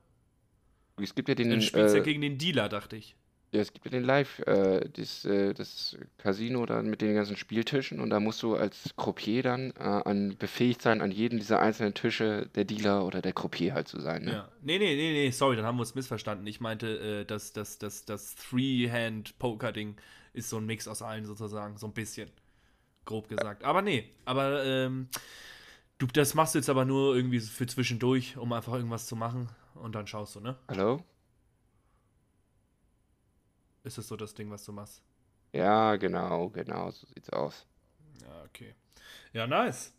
[1.01, 3.15] es gibt ja den, Dann spielst du ja äh, gegen den Dealer, dachte ich.
[3.51, 7.35] Ja, es gibt ja den Live, äh, das, äh, das Casino dann mit den ganzen
[7.35, 11.59] Spieltischen und da musst du als Croupier dann äh, an, befähigt sein, an jedem dieser
[11.59, 14.25] einzelnen Tische der Dealer oder der Croupier halt zu sein.
[14.25, 14.31] Ne?
[14.33, 14.51] Ja.
[14.61, 16.45] Nee, nee, nee, nee, sorry, dann haben wir uns missverstanden.
[16.45, 19.95] Ich meinte, äh, das, das, das, das Three-Hand-Poker-Ding
[20.33, 22.29] ist so ein Mix aus allen sozusagen, so ein bisschen.
[23.05, 23.63] Grob gesagt.
[23.63, 25.07] Aber nee, aber ähm,
[25.97, 29.49] du, das machst du jetzt aber nur irgendwie für zwischendurch, um einfach irgendwas zu machen
[29.73, 30.55] und dann schaust du, ne?
[30.67, 31.03] Hallo?
[33.83, 35.01] Ist das so das Ding, was du machst?
[35.53, 37.67] Ja, genau, genau, so sieht's aus.
[38.21, 38.73] Ja, okay.
[39.33, 39.93] Ja, nice.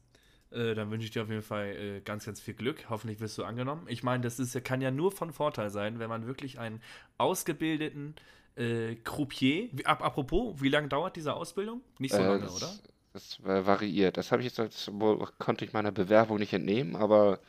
[0.53, 2.90] Äh, dann wünsche ich dir auf jeden Fall äh, ganz, ganz viel Glück.
[2.90, 3.87] Hoffentlich wirst du angenommen.
[3.88, 6.83] Ich meine, das ist, kann ja nur von Vorteil sein, wenn man wirklich einen
[7.19, 8.16] ausgebildeten
[8.57, 9.71] äh, Croupier.
[9.73, 11.83] Wie, ap apropos, wie lange dauert diese Ausbildung?
[11.99, 12.81] Nicht so Äh, lange, das, oder?
[13.12, 14.16] das variiert.
[14.16, 17.40] Das habe ich jetzt, wo- konnte ich meiner Bewerbung nicht entnehmen, aber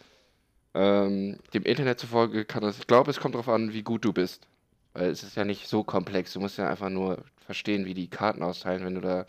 [0.75, 4.13] ähm, dem Internet zufolge kann das, ich glaube, es kommt darauf an, wie gut du
[4.13, 4.47] bist.
[4.93, 6.33] Weil es ist ja nicht so komplex.
[6.33, 9.25] Du musst ja einfach nur verstehen, wie die Karten austeilen, wenn du da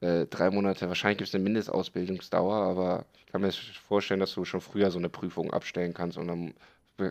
[0.00, 4.44] äh, drei Monate, wahrscheinlich gibt es eine Mindestausbildungsdauer, aber ich kann mir vorstellen, dass du
[4.44, 6.54] schon früher so eine Prüfung abstellen kannst und dann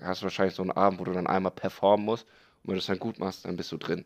[0.04, 2.26] hast du wahrscheinlich so einen Abend, wo du dann einmal performen musst
[2.64, 4.06] und wenn du es dann gut machst, dann bist du drin.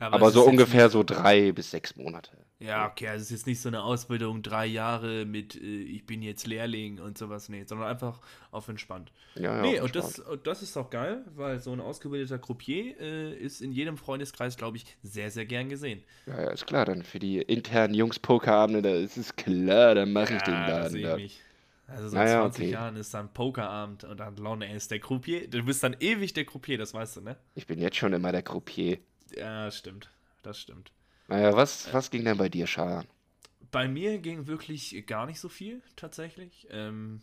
[0.00, 2.46] Ja, Aber es so ungefähr so drei bis sechs Monate.
[2.60, 6.06] ja, okay, also es ist jetzt nicht so eine Ausbildung, drei Jahre mit, äh, ich
[6.06, 9.12] bin jetzt Lehrling und sowas, nee, sondern einfach auf entspannt.
[9.34, 10.28] Ja, ja, Nee, und das, entspannt.
[10.28, 14.56] und das ist auch geil, weil so ein ausgebildeter Croupier äh, ist in jedem Freundeskreis,
[14.56, 16.02] glaube ich, sehr, sehr gern gesehen.
[16.26, 20.34] Ja, ja, ist klar, dann für die internen Jungs-Pokerabende, da ist es klar, dann mache
[20.34, 21.16] ich den Ja, da Laden da.
[21.16, 21.44] mich.
[21.86, 22.70] Also so in Naja, 20 okay.
[22.70, 25.48] Jahren ist dann Pokerabend und dann Laune, ist der Croupier.
[25.48, 27.36] Du bist dann ewig der Croupier, das weißt du, ne?
[27.56, 28.98] Ich bin jetzt schon immer der Croupier.
[29.36, 30.10] Ja, stimmt.
[30.42, 30.92] Das stimmt.
[31.28, 33.06] Naja, was, was ging denn bei dir, Scharan?
[33.70, 36.66] Bei mir ging wirklich gar nicht so viel, tatsächlich.
[36.70, 37.22] Ähm,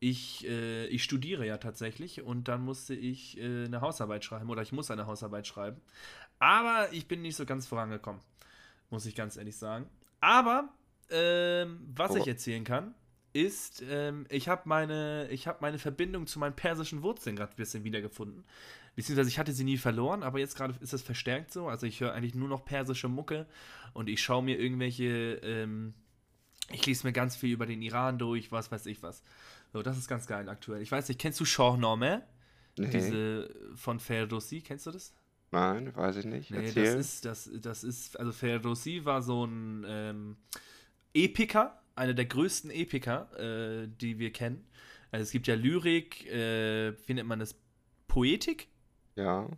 [0.00, 4.62] ich, äh, ich studiere ja tatsächlich und dann musste ich äh, eine Hausarbeit schreiben oder
[4.62, 5.80] ich muss eine Hausarbeit schreiben.
[6.40, 8.22] Aber ich bin nicht so ganz vorangekommen,
[8.90, 9.88] muss ich ganz ehrlich sagen.
[10.20, 10.70] Aber
[11.10, 12.94] ähm, was Oh, ich erzählen kann,
[13.44, 17.56] ist, ähm, ich habe meine, ich hab meine Verbindung zu meinen persischen Wurzeln gerade ein
[17.56, 18.44] bisschen wiedergefunden.
[18.94, 21.68] Beziehungsweise ich hatte sie nie verloren, aber jetzt gerade ist es verstärkt so.
[21.68, 23.46] Also ich höre eigentlich nur noch persische Mucke
[23.92, 25.92] und ich schaue mir irgendwelche, ähm,
[26.72, 29.22] ich lese mir ganz viel über den Iran durch, was weiß ich was.
[29.72, 30.80] So, das ist ganz geil aktuell.
[30.80, 32.20] Ich weiß nicht, kennst du Shahnameh?
[32.78, 35.12] nee, Diese von Ferdowsi, kennst du das?
[35.50, 36.50] nein, weiß ich nicht.
[36.50, 36.98] Nee, das Erzähl.
[37.00, 40.36] ist, das, das ist, also Ferdowsi war so ein ähm,
[41.14, 44.66] Epiker, einer der größten Epiker, äh, die wir kennen.
[45.10, 47.58] Also es gibt ja Lyrik, äh, wie nennt man das?
[48.06, 48.68] Poetik?
[49.16, 49.48] Ja.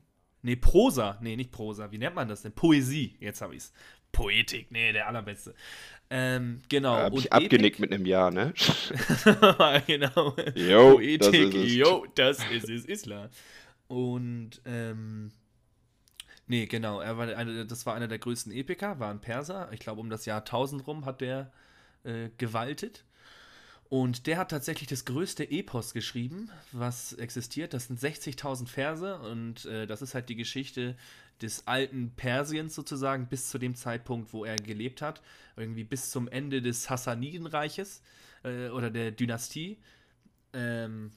[0.43, 1.19] Nee, Prosa.
[1.21, 1.91] Nee, nicht Prosa.
[1.91, 2.53] Wie nennt man das denn?
[2.53, 3.17] Poesie.
[3.21, 3.73] Jetzt habe ich's.
[4.13, 4.71] Poetik.
[4.71, 5.55] Nee, der allerbeste.
[6.11, 6.97] Ähm, genau.
[6.97, 7.81] Hab Und ich abgenickt Epik?
[7.81, 8.55] mit einem Ja, ne?
[9.87, 10.31] genau.
[10.31, 11.55] Das Poetik.
[11.55, 11.75] ist es.
[11.75, 13.29] Jo, das ist es, Islam.
[13.89, 15.33] Und, ähm,
[16.47, 17.01] nee, genau.
[17.01, 19.71] Er war eine, das war einer der größten Epiker, war ein Perser.
[19.73, 21.53] Ich glaube, um das Jahr 1000 rum hat der
[22.05, 23.05] äh, gewaltet.
[23.89, 27.73] Und der hat tatsächlich das größte Epos geschrieben, was existiert.
[27.73, 30.95] Das sind 60.000 Verse und äh, das ist halt die Geschichte
[31.41, 35.23] des alten Persiens sozusagen bis zu dem Zeitpunkt, wo er gelebt hat.
[35.57, 38.03] Irgendwie bis zum Ende des Hassanidenreiches
[38.45, 39.79] äh, oder der Dynastie.
[40.53, 41.13] Ähm,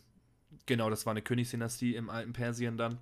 [0.65, 2.99] genau, das war eine Königsdynastie im alten Persien dann.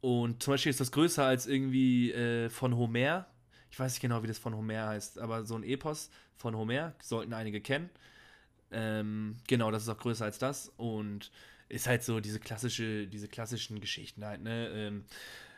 [0.00, 3.26] Und zum Beispiel ist das größer als irgendwie äh, von Homer.
[3.74, 6.94] Ich weiß nicht genau, wie das von Homer heißt, aber so ein Epos von Homer
[7.02, 7.90] sollten einige kennen.
[8.70, 11.32] Ähm, genau, das ist auch größer als das und
[11.68, 14.68] ist halt so diese klassische, diese klassischen Geschichten halt, ne?
[14.68, 15.04] Ähm,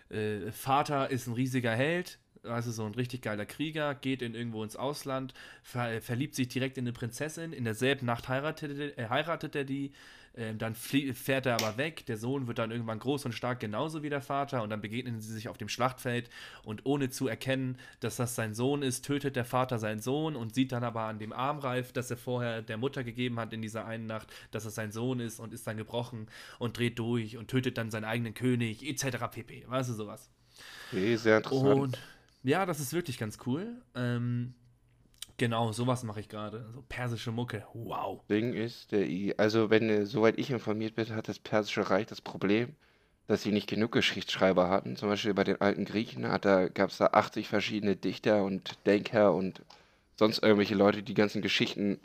[0.09, 4.64] äh, Vater ist ein riesiger Held, also so ein richtig geiler Krieger, geht in irgendwo
[4.64, 9.55] ins Ausland, ver verliebt sich direkt in eine Prinzessin, in derselben Nacht heiratet, äh, heiratet
[9.55, 9.92] er die,
[10.37, 14.03] ähm, dann fährt er aber weg, der Sohn wird dann irgendwann groß und stark, genauso
[14.03, 16.29] wie der Vater, und dann begegnen sie sich auf dem Schlachtfeld
[16.62, 20.55] und ohne zu erkennen, dass das sein Sohn ist, tötet der Vater seinen Sohn und
[20.55, 23.87] sieht dann aber an dem Armreif, das er vorher der Mutter gegeben hat in dieser
[23.87, 26.27] einen Nacht, dass es sein Sohn ist und ist dann gebrochen
[26.59, 29.16] und dreht durch und tötet dann seinen eigenen König, etc.
[29.31, 29.64] pp.
[29.66, 30.31] Weißt du, sowas.
[30.90, 31.81] Okay, sehr interessant.
[31.81, 31.99] Und
[32.42, 33.81] ja, das ist wirklich ganz cool.
[33.94, 34.55] Ähm,
[35.37, 36.66] genau, sowas mache ich gerade.
[36.75, 37.64] So persische Mucke.
[37.75, 38.22] Wow.
[38.29, 42.07] Ding ist, der I, also wenn, äh, soweit ich informiert bin, hat das Persische Reich
[42.07, 42.75] das Problem,
[43.27, 44.96] dass sie nicht genug Geschichtsschreiber hatten.
[44.96, 49.62] Zum Beispiel bei den alten Griechen gab es da 80 verschiedene Dichter und Denker und
[50.16, 51.99] sonst irgendwelche Leute, die ganzen Geschichten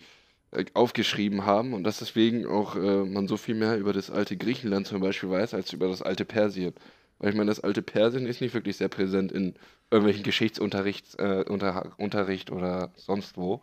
[0.51, 4.35] äh, aufgeschrieben haben und dass deswegen auch äh, man so viel mehr über das alte
[4.37, 6.73] Griechenland zum Beispiel weiß, als über das alte Persien.
[7.21, 9.53] Weil ich meine, das alte Persien ist nicht wirklich sehr präsent in
[9.91, 13.61] irgendwelchen Geschichtsunterricht äh, unter, Unterricht oder sonst wo.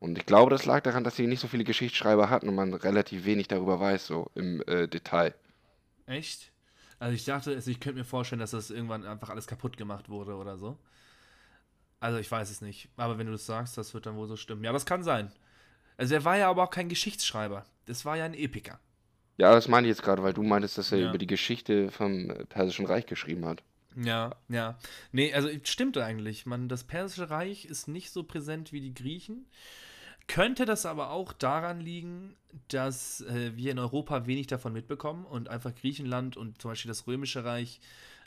[0.00, 2.74] Und ich glaube, das lag daran, dass sie nicht so viele Geschichtsschreiber hatten und man
[2.74, 5.32] relativ wenig darüber weiß, so im äh, Detail.
[6.06, 6.50] Echt?
[6.98, 10.08] Also ich dachte, also ich könnte mir vorstellen, dass das irgendwann einfach alles kaputt gemacht
[10.08, 10.76] wurde oder so.
[12.00, 12.88] Also ich weiß es nicht.
[12.96, 14.64] Aber wenn du das sagst, das wird dann wohl so stimmen.
[14.64, 15.30] Ja, das kann sein.
[15.96, 17.64] Also er war ja aber auch kein Geschichtsschreiber.
[17.86, 18.80] Das war ja ein Epiker.
[19.38, 21.08] Ja, das meine ich jetzt gerade, weil du meintest, dass er Ja.
[21.08, 23.62] über die Geschichte vom Persischen Reich geschrieben hat.
[23.96, 24.78] Ja, ja.
[25.12, 26.44] Nee, also stimmt eigentlich.
[26.44, 29.46] Man, das Persische Reich ist nicht so präsent wie die Griechen.
[30.26, 32.36] Könnte das aber auch daran liegen,
[32.68, 37.06] dass äh, wir in Europa wenig davon mitbekommen und einfach Griechenland und zum Beispiel das
[37.06, 37.80] Römische Reich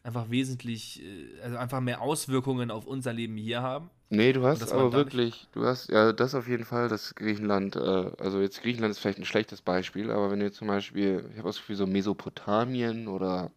[0.03, 3.89] einfach wesentlich, äh, also einfach mehr Auswirkungen auf unser Leben hier haben.
[4.13, 8.11] Nee, du hast aber wirklich, du hast, ja, das auf jeden Fall, dass Griechenland, äh,
[8.19, 11.37] also jetzt Griechenland ist vielleicht ein schlechtes Beispiel, aber wenn du jetzt zum Beispiel, ich
[11.37, 13.51] habe das Gefühl, so Mesopotamien oder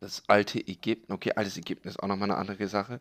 [0.00, 3.00] das alte Ägypten, okay, altes Ägypten ist auch nochmal eine andere Sache,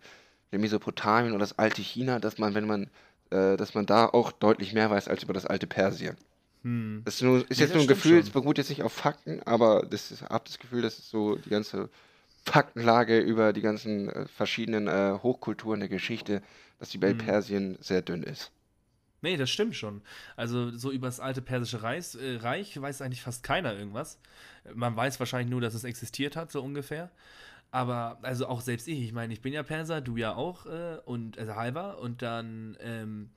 [0.52, 2.90] Mesopotamien oder das alte China, dass man, wenn man,
[3.30, 6.18] äh, dass man da auch deutlich mehr weiß als über das alte Persien.
[6.64, 7.04] Hm.
[7.06, 8.92] Das ist, nur, ist Nee, jetzt das nur ein Gefühl, es beruht jetzt nicht auf
[8.92, 11.90] Fakten, aber das ist, hab das Gefühl, dass es so die ganze
[12.46, 16.42] Faktenlage über die ganzen äh, verschiedenen äh, Hochkulturen der Geschichte,
[16.80, 17.26] dass die Welt Hm.
[17.26, 18.52] Persien sehr dünn ist.
[19.22, 20.02] Nee, das stimmt schon.
[20.38, 24.18] Also so über das alte persische Reich, äh, Reich weiß eigentlich fast keiner irgendwas.
[24.74, 27.12] Man weiß wahrscheinlich nur, dass es existiert hat, so ungefähr.
[27.72, 31.00] Aber, also auch selbst ich, ich meine, ich bin ja Perser, du ja auch, äh,
[31.06, 33.32] und also halber, und dann, ähm,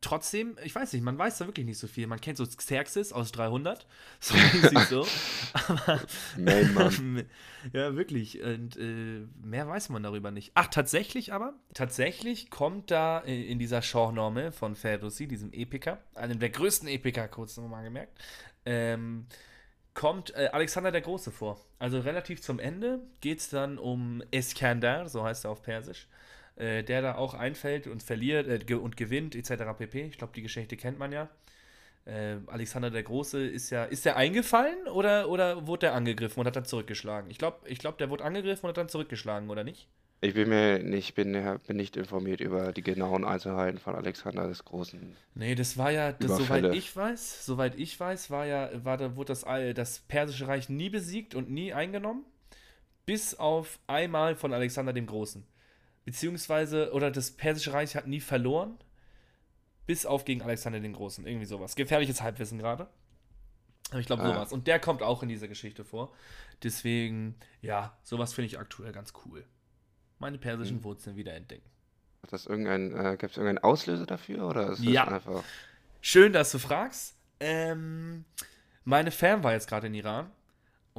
[0.00, 2.06] trotzdem, ich weiß nicht, man weiß da wirklich nicht so viel.
[2.06, 3.86] Man kennt so Xerxes aus 300,
[4.20, 4.34] so
[4.88, 5.06] so.
[5.52, 6.00] Aber,
[6.36, 7.24] Main Mann.
[7.72, 8.42] ja, wirklich.
[8.42, 10.52] Und äh, mehr weiß man darüber nicht.
[10.54, 16.38] Ach, tatsächlich aber, tatsächlich kommt da äh, in dieser Shahnameh von Ferdowsi, diesem Epiker, einem
[16.38, 18.18] der größten Epiker, kurz nochmal gemerkt,
[18.64, 19.26] ähm,
[19.94, 21.60] kommt äh, Alexander der Große vor.
[21.78, 26.08] Also relativ zum Ende geht es dann um Eskandar, so heißt er auf Persisch,
[26.60, 29.64] äh, der da auch einfällt und verliert äh, und gewinnt, etc.
[29.78, 30.02] pp.
[30.06, 31.28] Ich glaube, die Geschichte kennt man ja.
[32.04, 36.46] Äh, Alexander der Große ist ja, ist der eingefallen oder, oder wurde der angegriffen und
[36.46, 37.30] hat dann zurückgeschlagen?
[37.30, 39.88] Ich glaube, ich glaub, der wurde angegriffen und hat dann zurückgeschlagen, oder nicht?
[40.22, 41.32] Ich bin mir nicht, bin,
[41.66, 45.16] bin nicht informiert über die genauen Einzelheiten von Alexander des Großen.
[45.34, 49.16] Nee, das war ja, das, soweit ich weiß, soweit ich weiß, war ja, war da,
[49.16, 52.26] wurde das, All- das persische Reich nie besiegt und nie eingenommen,
[53.06, 55.46] bis auf einmal von Alexander dem Großen.
[56.10, 58.76] Beziehungsweise, oder das persische Reich hat nie verloren,
[59.86, 61.24] bis auf gegen Alexander den Großen.
[61.24, 61.76] Irgendwie sowas.
[61.76, 62.88] Gefährliches Halbwissen gerade.
[63.90, 64.52] Aber ich glaube, Ah, sowas.
[64.52, 66.12] Und der kommt auch in dieser Geschichte vor.
[66.64, 69.44] Deswegen, ja, sowas finde ich aktuell ganz cool.
[70.18, 70.84] Meine persischen Hm.
[70.84, 71.70] Wurzeln wieder entdecken.
[72.24, 75.06] Hat das irgendein, äh, gibt es irgendeinen Auslöser dafür oder ist das Ja.
[75.06, 75.44] einfach.
[76.00, 77.14] Schön, dass du fragst.
[77.38, 78.24] Ähm,
[78.82, 80.28] meine Fam war jetzt gerade in Iran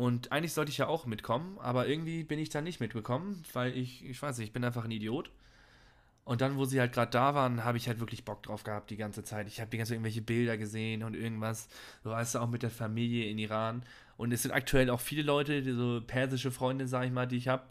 [0.02, 3.78] und eigentlich sollte ich ja auch mitkommen, aber irgendwie bin ich da nicht mitgekommen, weil
[3.78, 5.30] ich, ich weiß nicht, ich bin einfach ein Idiot.
[6.24, 8.90] Und dann, wo sie halt gerade da waren, habe ich halt wirklich Bock drauf gehabt
[8.90, 9.46] die ganze Zeit.
[9.48, 11.68] Ich habe die ganze Zeit irgendwelche Bilder gesehen und irgendwas.
[12.04, 13.84] Du weißt ja auch mit der Familie in Iran.
[14.18, 17.38] Und es sind aktuell auch viele Leute, die so persische Freunde, sag ich mal, die
[17.38, 17.68] ich habe.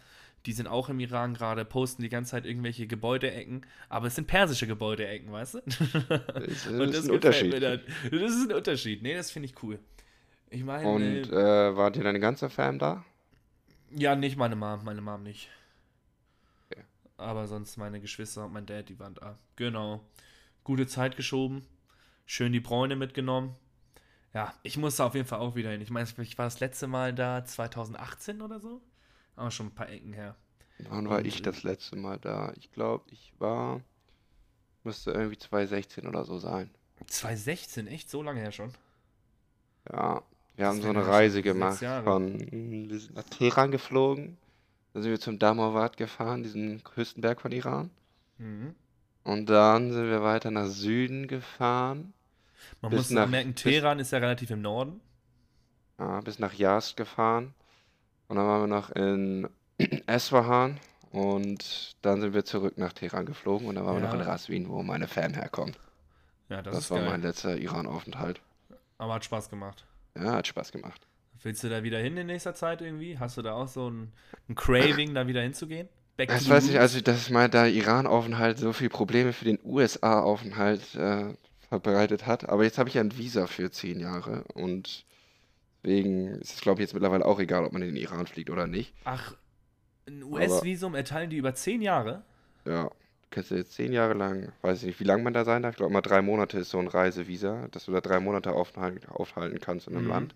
[0.46, 3.66] Die sind auch im Iran gerade, posten die ganze Zeit irgendwelche Gebäudeecken.
[3.88, 5.58] Aber es sind persische Gebäudeecken, weißt du?
[6.32, 7.52] Das ist, Und das das ist ein Unterschied.
[7.52, 7.80] mir dann.
[8.04, 9.02] Das ist ein Unterschied.
[9.02, 9.80] Nee, das finde ich cool.
[10.50, 13.04] Ich meine, Und äh, war dir deine ganze Fam da?
[13.90, 15.48] ja, nicht meine Mom, meine Mom nicht.
[16.70, 16.84] Okay.
[17.16, 19.38] Aber sonst meine Geschwister und mein Dad, die waren da.
[19.56, 20.00] Genau.
[20.64, 21.66] Gute Zeit geschoben.
[22.26, 23.56] Schön die Bräune mitgenommen.
[24.34, 25.80] Ja, ich musste auf jeden Fall auch wieder hin.
[25.82, 28.82] Ich meine, ich war das letzte Mal da 2018 oder so.
[29.36, 30.36] Aber schon ein paar Ecken her.
[30.78, 32.52] Wann war Und, ich äh, das letzte Mal da?
[32.56, 33.82] Ich glaube, ich war.
[34.84, 36.70] Müsste irgendwie 2016 oder so sein.
[37.06, 38.74] 2016, echt so lange her schon.
[39.92, 40.22] Ja,
[40.60, 42.38] wir haben so eine ja Reise gemacht von,
[42.90, 44.36] wir sind nach Teheran geflogen,
[44.92, 47.90] dann sind wir zum Damawat gefahren, diesen höchsten Berg von Iran.
[48.38, 48.74] Mhm.
[49.24, 52.12] Und dann sind wir weiter nach Süden gefahren,
[52.80, 55.00] Man bis muss nach, merken, bis, Teheran ist ja relativ im Norden.
[55.98, 57.54] ja, bis nach Yazd gefahren.
[58.28, 59.48] Und dann waren wir noch in
[60.06, 60.78] Esfahan
[61.10, 64.26] und dann sind wir zurück nach Teheran geflogen und dann waren wir noch in Ja,
[64.26, 65.78] Raswin, wo meine Fam herkommt.
[66.48, 67.08] ja, das Das ist war geil.
[67.08, 68.40] mein letzter Iran-Aufenthalt.
[68.98, 69.84] Aber hat Spaß gemacht.
[70.16, 71.06] Ja, hat Spaß gemacht.
[71.42, 73.18] Willst du da wieder hin in nächster Zeit irgendwie?
[73.18, 74.12] Hast du da auch so ein,
[74.48, 75.88] ein Craving, da wieder hinzugehen?
[76.16, 79.58] Back Ich the weiß nicht, also dass mal der Iran-Aufenthalt so viele Probleme für den
[79.64, 81.34] USA-Aufenthalt äh,
[81.68, 82.48] verbreitet hat.
[82.48, 85.06] Aber jetzt habe ich ja ein Visa für zehn Jahre und
[85.82, 88.50] deswegen ist es, glaube ich, jetzt mittlerweile auch egal, ob man in den Iran fliegt
[88.50, 88.92] oder nicht.
[89.04, 89.34] Ach,
[90.06, 92.22] ein US-Visum erteilen die über zehn Jahre?
[92.66, 92.90] ja,
[93.30, 95.72] kannst ja jetzt zehn Jahre lang, weiß ich nicht, wie lange man da sein darf.
[95.72, 99.08] Ich glaube, mal drei Monate ist so ein Reisevisa, dass du da drei Monate aufhalten,
[99.08, 100.10] aufhalten kannst in einem Mhm.
[100.10, 100.34] Land.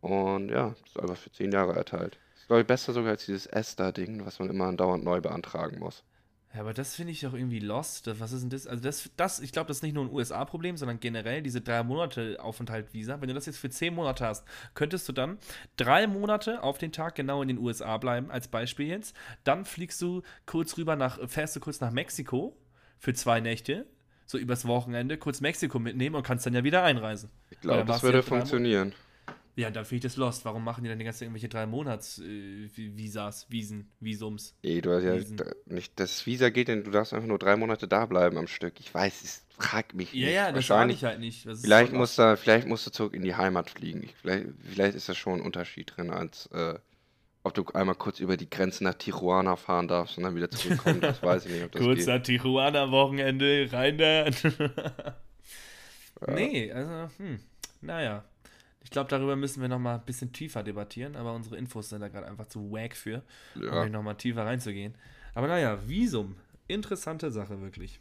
[0.00, 2.18] Und ja, das ist einfach für zehn Jahre erteilt.
[2.32, 5.78] Das ist, glaube ich, besser sogar als dieses ESTA-Ding, was man immer andauernd neu beantragen
[5.78, 6.04] muss.
[6.52, 8.10] Ja, aber das finde ich doch irgendwie lost.
[8.18, 8.66] Was ist denn das?
[8.66, 11.84] Also das, das ich glaube, das ist nicht nur ein USA-Problem, sondern generell diese drei
[11.84, 13.20] Monate Aufenthalt-Visa.
[13.20, 15.38] Wenn du das jetzt für zehn Monate hast, könntest du dann
[15.76, 19.14] drei Monate auf den Tag genau in den USA bleiben, als Beispiel jetzt.
[19.44, 22.56] Dann fliegst du kurz rüber nach, fährst du kurz nach Mexiko
[22.98, 23.86] für zwei Nächte,
[24.26, 27.30] so übers Wochenende, kurz Mexiko mitnehmen und kannst dann ja wieder einreisen.
[27.50, 28.92] Ich glaube, das würde funktionieren.
[29.56, 30.44] Ja, dann finde ich das lost.
[30.44, 34.54] Warum machen die dann die ganze irgendwelche drei Monats äh, Visas, Wiesen, Visums?
[34.62, 35.16] Ey, du hast ja
[35.66, 38.80] nicht, das Visa geht denn, du darfst einfach nur drei Monate da bleiben am Stück.
[38.80, 40.34] Ich weiß, es fragt mich Ja, nicht.
[40.34, 41.46] ja, das sage ich halt nicht.
[41.60, 44.02] Vielleicht musst du, vielleicht musst du zurück in die Heimat fliegen.
[44.02, 46.78] Ich, vielleicht, vielleicht ist da schon ein Unterschied drin, als äh,
[47.42, 51.00] ob du einmal kurz über die Grenze nach Tijuana fahren darfst und dann wieder zurückkommen.
[51.00, 51.88] Das weiß ich nicht, ob das geht.
[51.96, 54.26] Kurzer Tijuana-Wochenende, rein da.
[56.26, 56.34] Ja.
[56.34, 57.40] Nee, also, hm,
[57.80, 58.24] naja.
[58.90, 62.08] Ich glaube, darüber müssen wir nochmal ein bisschen tiefer debattieren, aber unsere Infos sind da
[62.08, 63.22] gerade einfach zu wack für,
[63.54, 63.88] um Ja.
[63.88, 64.96] nochmal tiefer reinzugehen.
[65.32, 66.34] Aber naja, Visum.
[66.66, 68.00] Interessante Sache, wirklich.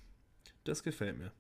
[0.63, 1.31] Das gefällt mir.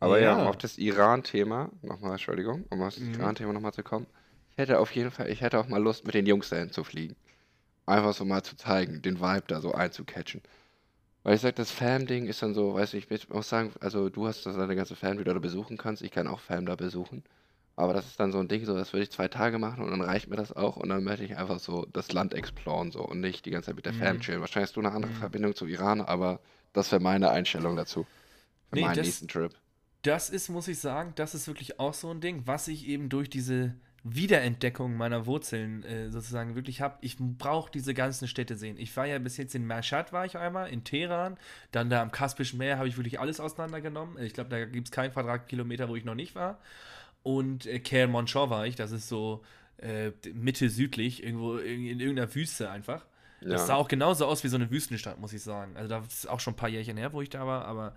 [0.00, 0.48] Aber ja, um Ja.
[0.48, 3.20] auf das Iran-Thema, nochmal, Entschuldigung, um auf das Mhm.
[3.20, 4.06] Iran-Thema nochmal zu kommen.
[4.52, 6.82] Ich hätte auf jeden Fall, ich hätte auch mal Lust, mit den Jungs dahin zu
[6.82, 7.16] fliegen.
[7.84, 10.40] Einfach so mal zu zeigen, den Vibe da so einzucatchen.
[11.24, 14.26] Weil ich sag, das Fam-Ding ist dann so, weiß nicht, ich muss sagen, also du
[14.26, 16.02] hast das deine ganze Fam, die du da besuchen kannst.
[16.02, 17.22] Ich kann auch Fam da besuchen.
[17.76, 19.90] Aber das ist dann so ein Ding, so, das würde ich zwei Tage machen und
[19.90, 23.00] dann reicht mir das auch und dann möchte ich einfach so das Land exploren so
[23.00, 24.20] und nicht die ganze Zeit mit der Fam Mhm.
[24.20, 24.40] chillen.
[24.40, 25.16] Wahrscheinlich hast du eine andere Mhm.
[25.16, 26.38] Verbindung zu Iran, aber
[26.72, 28.06] das wäre meine Einstellung dazu.
[28.70, 29.52] Für Nee, meinen das- nächsten Trip.
[30.02, 33.08] Das ist, muss ich sagen, das ist wirklich auch so ein Ding, was ich eben
[33.08, 33.74] durch diese
[34.18, 36.98] Wiederentdeckung meiner Wurzeln äh, sozusagen wirklich habe.
[37.00, 38.76] Ich brauche diese ganzen Städte sehen.
[38.78, 41.36] Ich war ja bis jetzt in Mashhad war ich einmal, in Teheran,
[41.72, 44.22] dann da am Kaspischen Meer habe ich wirklich alles auseinandergenommen.
[44.22, 46.58] Ich glaube, da gibt es keinen Quadratkilometer, wo ich noch nicht war.
[47.24, 49.42] Und äh, Kermanshah war ich, das ist so
[49.78, 53.04] äh, Mitte südlich, irgendwo in, in irgendeiner Wüste einfach.
[53.40, 53.66] Das Ja.
[53.66, 55.76] sah auch genauso aus wie so eine Wüstenstadt, muss ich sagen.
[55.76, 57.94] Also das ist auch schon ein paar Jährchen her, wo ich da war, aber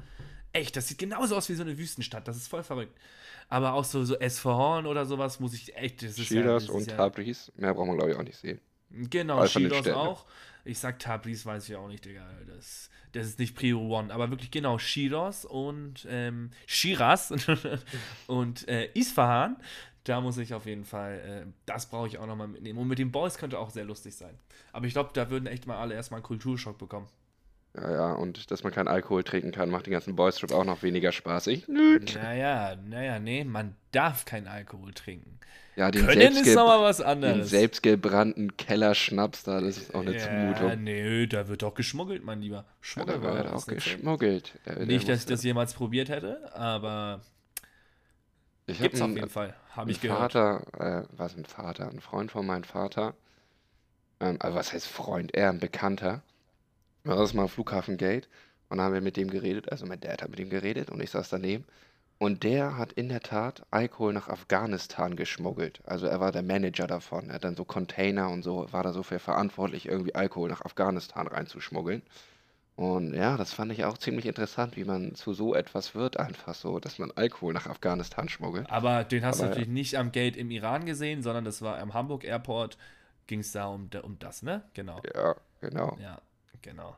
[0.53, 2.27] echt, das sieht genauso aus wie so eine Wüstenstadt.
[2.27, 2.97] Das ist voll verrückt.
[3.49, 6.01] Aber auch so, so Esfahan oder sowas muss ich echt.
[6.03, 8.37] Das ist ja, das und ist ja, Tabriz, mehr braucht man glaube ich auch nicht
[8.37, 8.59] sehen.
[8.89, 9.91] Genau, Städten.
[9.93, 10.25] auch.
[10.65, 12.27] Ich sag Tabriz, weiß ich auch nicht, Digga.
[12.47, 14.13] Das, das ist nicht Prio One.
[14.13, 17.33] Aber wirklich genau, Shiraz und ähm, Shiraz
[18.27, 19.57] und äh, Isfahan.
[20.03, 22.79] Da muss ich auf jeden Fall, äh, das brauche ich auch nochmal mitnehmen.
[22.79, 24.37] Und mit den Boys könnte auch sehr lustig sein.
[24.71, 27.07] Aber ich glaube, da würden echt mal alle erstmal einen Kulturschock bekommen.
[27.75, 30.81] Ja, ja, und dass man keinen Alkohol trinken kann, macht den ganzen Boys-Trip auch noch
[30.81, 31.67] weniger spaßig.
[31.67, 31.99] Nö.
[32.15, 35.39] Naja, naja, nee, man darf keinen Alkohol trinken.
[35.77, 37.49] Ja, den, Können ist nochmal was den anderes.
[37.51, 40.83] selbstgebrannten Kellerschnaps da, das ist auch eine ja, Zumutung.
[40.83, 42.65] nee, da wird doch geschmuggelt, mein Lieber.
[42.95, 44.53] Ja, da wird auch geschmuggelt.
[44.65, 47.21] Der, der Nicht, dass ich das jemals probiert hätte, aber
[48.65, 49.53] Ich gibt's habe auf einen, jeden Fall.
[49.69, 50.33] Habe einen ich gehört.
[50.33, 53.13] Vater, äh, was ein Vater, ein Freund von meinem Vater,
[54.19, 56.23] ähm, also was heißt Freund, eher ein Bekannter,
[57.03, 58.27] war das mal am Flughafengate
[58.69, 61.01] und dann haben wir mit dem geredet, also mein Dad hat mit ihm geredet und
[61.01, 61.65] ich saß daneben
[62.19, 65.81] und der hat in der Tat Alkohol nach Afghanistan geschmuggelt.
[65.85, 67.29] Also er war der Manager davon.
[67.29, 70.61] Er hat dann so Container und so, war da so für verantwortlich, irgendwie Alkohol nach
[70.61, 72.01] Afghanistan reinzuschmuggeln.
[72.75, 76.53] Und ja, das fand ich auch ziemlich interessant, wie man zu so etwas wird, einfach
[76.53, 78.69] so, dass man Alkohol nach Afghanistan schmuggelt.
[78.69, 81.79] Aber den hast du Aber- natürlich nicht am Gate im Iran gesehen, sondern das war
[81.79, 82.77] am Hamburg Airport.
[83.25, 84.63] Ging es da um, um das, ne?
[84.73, 85.01] Genau.
[85.13, 85.97] Ja, genau.
[86.01, 86.21] Ja,
[86.61, 86.95] genau.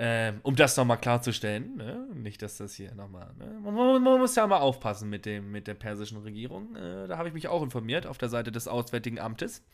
[0.00, 2.06] Ähm, um das nochmal klarzustellen, ne?
[2.14, 3.32] nicht, dass das hier nochmal.
[3.36, 3.46] Ne?
[3.62, 6.76] Man, man, man muss ja mal aufpassen mit, dem, mit der persischen Regierung.
[6.76, 9.64] Äh, da habe ich mich auch informiert auf der Seite des Auswärtigen Amtes.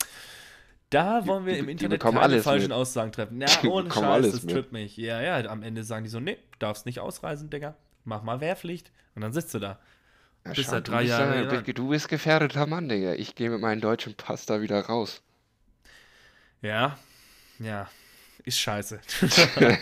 [0.88, 2.72] Da Die- wollen wir die- im die Internet bekommen keine falschen mit.
[2.72, 3.38] Aussagen treffen.
[3.40, 4.96] Ja, Die ohne Scheiß, das trippt mich.
[4.96, 7.74] Ja, ja, am Ende sagen die so, nee, darfst nicht ausreisen, Digga.
[8.04, 8.92] Mach mal Wehrpflicht.
[9.14, 9.78] Und dann sitzt du da.
[10.46, 11.64] Ja, Bist schau, drei bist Jahren ja- in Iran.
[11.64, 13.12] du, du bist gefährdeter Mann, Digga.
[13.12, 15.22] Ich gehe mit meinem deutschen Pass da wieder raus.
[16.62, 16.96] Ja,
[17.58, 17.88] ja,
[18.44, 19.00] ist scheiße.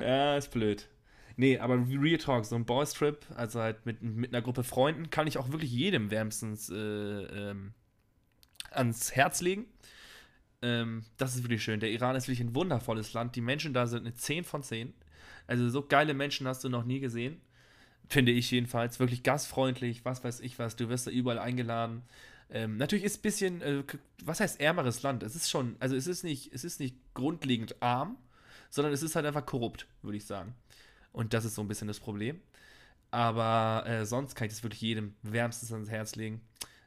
[0.00, 0.88] ja, ist blöd.
[1.36, 5.10] Nee, aber Real Talk, so ein Boys Trip, also halt mit, mit einer Gruppe Freunden,
[5.10, 7.72] kann ich auch wirklich jedem wärmstens äh, ähm,
[8.70, 9.66] ans Herz legen.
[10.62, 11.80] Ähm, das ist wirklich schön.
[11.80, 13.34] Der Iran ist wirklich ein wundervolles Land.
[13.36, 14.94] Die Menschen da sind eine 10 von 10.
[15.46, 17.40] Also so geile Menschen hast du noch nie gesehen.
[18.08, 19.00] Finde ich jedenfalls.
[19.00, 20.76] Wirklich gastfreundlich, was weiß ich was.
[20.76, 22.02] Du wirst da überall eingeladen.
[22.50, 23.82] Ähm, natürlich ist ein bisschen, äh,
[24.24, 25.22] was heißt ärmeres Land?
[25.22, 28.16] Es ist schon, also es ist nicht, es ist nicht grundlegend arm,
[28.70, 30.54] sondern es ist halt einfach korrupt, würde ich sagen.
[31.12, 32.40] Und das ist so ein bisschen das Problem.
[33.10, 36.40] Aber äh, sonst kann ich das wirklich jedem wärmstens ans Herz legen.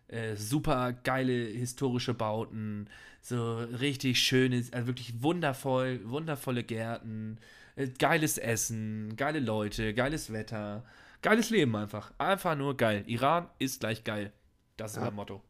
[0.10, 2.90] Äh, super geile historische Bauten,
[3.22, 7.40] so richtig schönes, also wirklich wundervoll, wundervolle Gärten,
[7.76, 10.86] äh, geiles Essen, geile Leute, geiles Wetter,
[11.22, 12.12] geiles Leben einfach.
[12.18, 13.04] Einfach nur geil.
[13.08, 14.32] Iran ist gleich geil.
[14.78, 15.06] Das ist Ja.
[15.06, 15.42] mein Motto.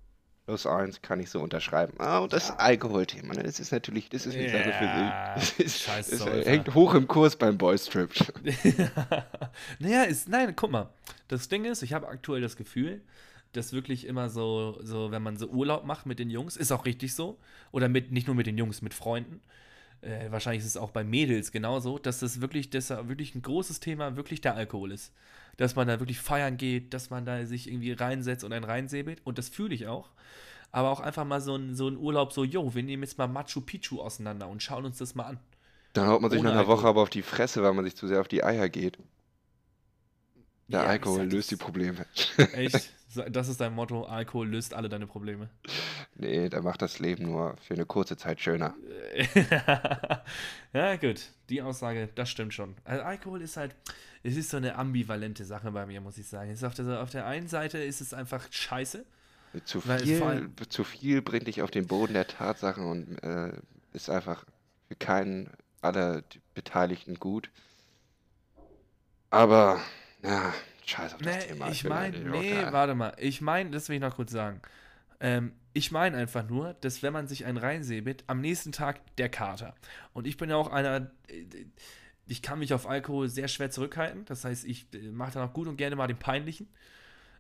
[0.48, 1.96] Plus eins kann ich so unterschreiben.
[1.98, 3.44] Ah, und das Alkoholthema, ne?
[3.44, 5.58] das ist natürlich, das ist eine Sache für sich.
[5.58, 6.50] Das, ist, scheiß das Säufer.
[6.50, 8.12] hängt hoch im Kurs beim Boystrip.
[9.80, 10.90] naja, ist, nein, guck mal.
[11.28, 13.02] Das Ding ist, ich habe aktuell das Gefühl,
[13.52, 16.86] dass wirklich immer so, so, wenn man so Urlaub macht mit den Jungs, ist auch
[16.86, 17.38] richtig so.
[17.74, 19.42] Oder mit, nicht nur mit den Jungs, mit Freunden.
[20.08, 23.42] Äh, wahrscheinlich ist es auch bei Mädels genauso, dass das wirklich, dass da wirklich ein
[23.42, 25.12] großes Thema wirklich der Alkohol ist.
[25.58, 29.22] Dass man da wirklich feiern geht, dass man da sich irgendwie reinsetzt und einen reinsäbelt.
[29.26, 30.10] Und das fühle ich auch.
[30.72, 33.28] Aber auch einfach mal so ein, so ein Urlaub, so, yo, wir nehmen jetzt mal
[33.28, 35.40] Machu Picchu auseinander und schauen uns das mal an.
[35.94, 36.90] Dann haut man sich Ohne nach einer Woche Alkohol.
[36.90, 38.98] aber auf die Fresse, weil man sich zu sehr auf die Eier geht.
[40.72, 42.06] Der Ja, Alkohol sag, löst die Probleme.
[42.52, 42.94] Echt?
[43.32, 45.50] Das ist dein Motto, Alkohol löst alle deine Probleme.
[46.16, 48.76] Nee, der macht das Leben nur für eine kurze Zeit schöner.
[50.74, 51.32] ja, gut.
[51.50, 52.76] Die Aussage, das stimmt schon.
[52.84, 53.76] Also Alkohol ist halt,
[54.24, 56.52] es ist so eine ambivalente Sache bei mir, muss ich sagen.
[56.52, 59.06] Es auf, der, auf der einen Seite ist es einfach scheiße.
[59.66, 63.54] Zu viel, allem- zu viel bringt dich auf den Boden der Tatsachen und äh,
[63.94, 64.46] ist einfach
[64.88, 65.50] für keinen
[65.82, 67.50] aller Beteiligten gut.
[69.30, 69.80] Aber,
[70.24, 70.54] ja,
[70.86, 71.70] scheiß auf das Nee, Thema.
[71.70, 72.72] ich meine, nee, da.
[72.72, 73.14] warte mal.
[73.20, 74.62] Ich meine, das will ich noch kurz sagen.
[75.20, 79.30] Ähm, ich meine einfach nur, dass wenn man sich einen reinsäbelt, am nächsten Tag der
[79.30, 79.76] Kater.
[80.14, 81.46] Und ich bin ja auch einer, äh,
[82.28, 84.26] ich kann mich auf Alkohol sehr schwer zurückhalten.
[84.26, 86.68] Das heißt, ich äh, mache dann auch gut und gerne mal den Peinlichen.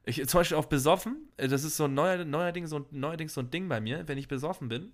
[0.05, 3.33] Ich, zum Beispiel auf besoffen, äh, das ist so ein neuer, neuerdings, so ein, neuerdings
[3.33, 4.91] so ein Ding bei mir, wenn ich besoffen bin,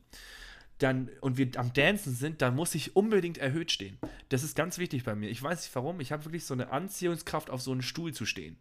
[0.79, 3.97] dann und wir am Dancen sind, dann muss ich unbedingt erhöht stehen.
[4.29, 5.29] Das ist ganz wichtig bei mir.
[5.29, 8.25] Ich weiß nicht warum, ich habe wirklich so eine Anziehungskraft, auf so einen Stuhl zu
[8.25, 8.57] stehen.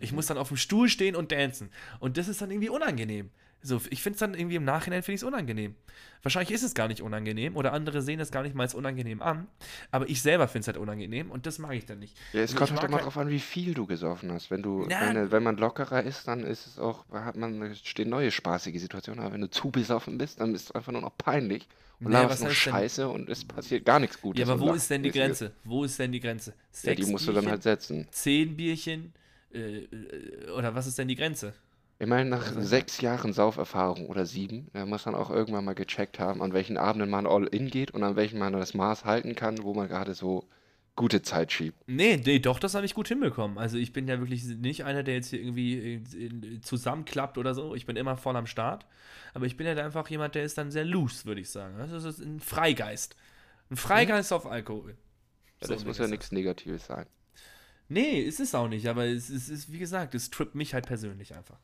[0.00, 1.70] Ich muss dann auf dem Stuhl stehen und dancen.
[1.98, 3.30] Und das ist dann irgendwie unangenehm.
[3.62, 5.74] So, ich finde es dann irgendwie im Nachhinein finde ich es unangenehm.
[6.22, 9.22] Wahrscheinlich ist es gar nicht unangenehm oder andere sehen es gar nicht mal als unangenehm
[9.22, 9.48] an.
[9.90, 12.16] Aber ich selber finde es halt unangenehm und das mag ich dann nicht.
[12.32, 14.50] Ja, es Also kommt halt immer halt- drauf an, wie viel du gesoffen hast.
[14.52, 15.12] Wenn du, Ja.
[15.14, 19.20] wenn, wenn man lockerer ist, dann ist es auch, hat man, stehen neue spaßige Situationen.
[19.20, 21.66] Aber wenn du zu besoffen bist, dann ist es einfach nur noch peinlich
[22.00, 24.46] und Naja, was nur heißt denn- Scheiße und es passiert gar nichts Gutes.
[24.46, 25.10] Ja, aber wo ist denn die.
[25.10, 25.52] Grenze?
[25.64, 26.50] Wo ist denn die Grenze?
[26.50, 28.06] Ja, die Sechs musst du dann Bierchen, halt setzen.
[28.12, 29.12] zehn Bierchen
[29.52, 31.54] äh, äh, oder was ist denn die Grenze?
[31.98, 35.74] Ich meine, nach Also- sechs Jahren Sauferfahrung oder sieben, da muss man auch irgendwann mal
[35.74, 39.04] gecheckt haben, an welchen Abenden man all in geht und an welchen man das Maß
[39.06, 40.46] halten kann, wo man gerade so
[40.94, 41.78] gute Zeit schiebt.
[41.86, 43.58] Nee, nee, doch, das habe ich gut hinbekommen.
[43.58, 47.74] Also ich bin ja wirklich nicht einer, der jetzt hier irgendwie in, zusammenklappt oder so.
[47.74, 48.86] Ich bin immer voll am Start.
[49.34, 51.76] Aber ich bin halt einfach jemand, der ist dann sehr loose, würde ich sagen.
[51.78, 53.14] Das ist ein Freigeist.
[53.70, 54.96] Ein Freigeist auf Alkohol.
[55.60, 57.06] Ja, So das muss ja nichts Negatives sein.
[57.88, 60.72] Nee, es ist auch nicht, aber es ist, es ist, wie gesagt, es trippt mich
[60.74, 61.58] halt persönlich einfach.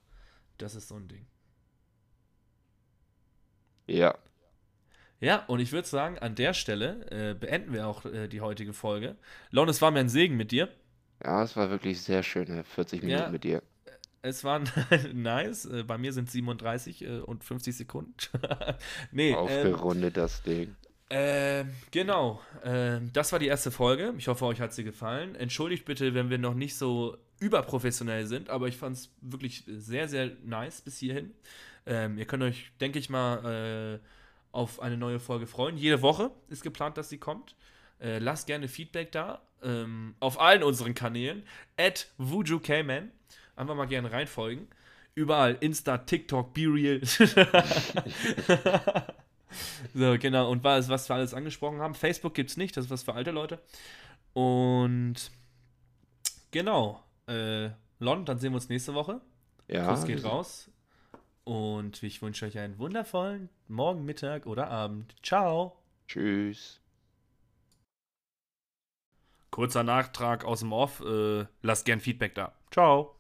[0.63, 1.27] Das ist so ein Ding.
[3.87, 4.15] Ja,
[5.21, 8.73] Ja, und ich würde sagen, an der Stelle äh, beenden wir auch äh, die heutige
[8.73, 9.17] Folge.
[9.51, 10.69] Lon, es war mir ein Segen mit dir.
[11.25, 13.29] ja, es war wirklich sehr schöne 40 Minuten Ja.
[13.31, 13.63] mit dir.
[14.23, 14.61] Es war
[15.15, 15.65] nice.
[15.67, 18.15] Äh, bei mir sind 37 äh, und 50 Sekunden.
[19.13, 20.77] nee, ähm, Aufgerundet das Ding.
[21.15, 22.41] Ähm, genau.
[22.65, 24.15] Ähm, das war die erste Folge.
[24.17, 25.35] Ich hoffe, euch hat sie gefallen.
[25.35, 30.09] Entschuldigt bitte, wenn wir noch nicht so überprofessionell sind, aber ich fand es wirklich sehr,
[30.09, 31.35] sehr nice bis hierhin.
[31.85, 34.07] Ähm, ihr könnt euch, denke ich mal, äh,
[34.53, 35.77] auf eine neue Folge freuen.
[35.77, 37.57] Jede Woche ist geplant, dass sie kommt.
[38.01, 39.43] Äh, lasst gerne Feedback da.
[39.63, 41.43] Ähm, auf allen unseren Kanälen.
[41.77, 43.11] At VujuKman.
[43.55, 44.67] Einfach mal gerne reinfolgen.
[45.15, 45.59] Überall.
[45.61, 47.03] Insta, TikTok, BeReal.
[49.95, 50.51] so, genau.
[50.51, 51.95] Und was, was wir alles angesprochen haben.
[51.95, 52.77] Facebook gibt es nicht.
[52.77, 53.61] Das ist was für alte Leute.
[54.33, 55.31] Und
[56.51, 57.03] genau.
[57.27, 59.21] Äh, Lon, dann sehen wir uns nächste Woche.
[59.69, 60.71] Ja, Kuss geht raus.
[61.45, 65.15] Und ich wünsche euch einen wundervollen Morgen, Mittag oder Abend.
[65.23, 65.77] Ciao.
[66.07, 66.81] Tschüss.
[69.51, 71.01] Kurzer Nachtrag aus dem Off.
[71.01, 72.53] Äh, lasst gern Feedback da.
[72.71, 73.17] Ciao.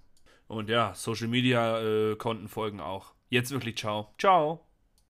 [0.46, 3.14] Und ja, Social Media äh, Konten folgen auch.
[3.28, 4.14] Jetzt wirklich ciao.
[4.18, 4.66] Ciao.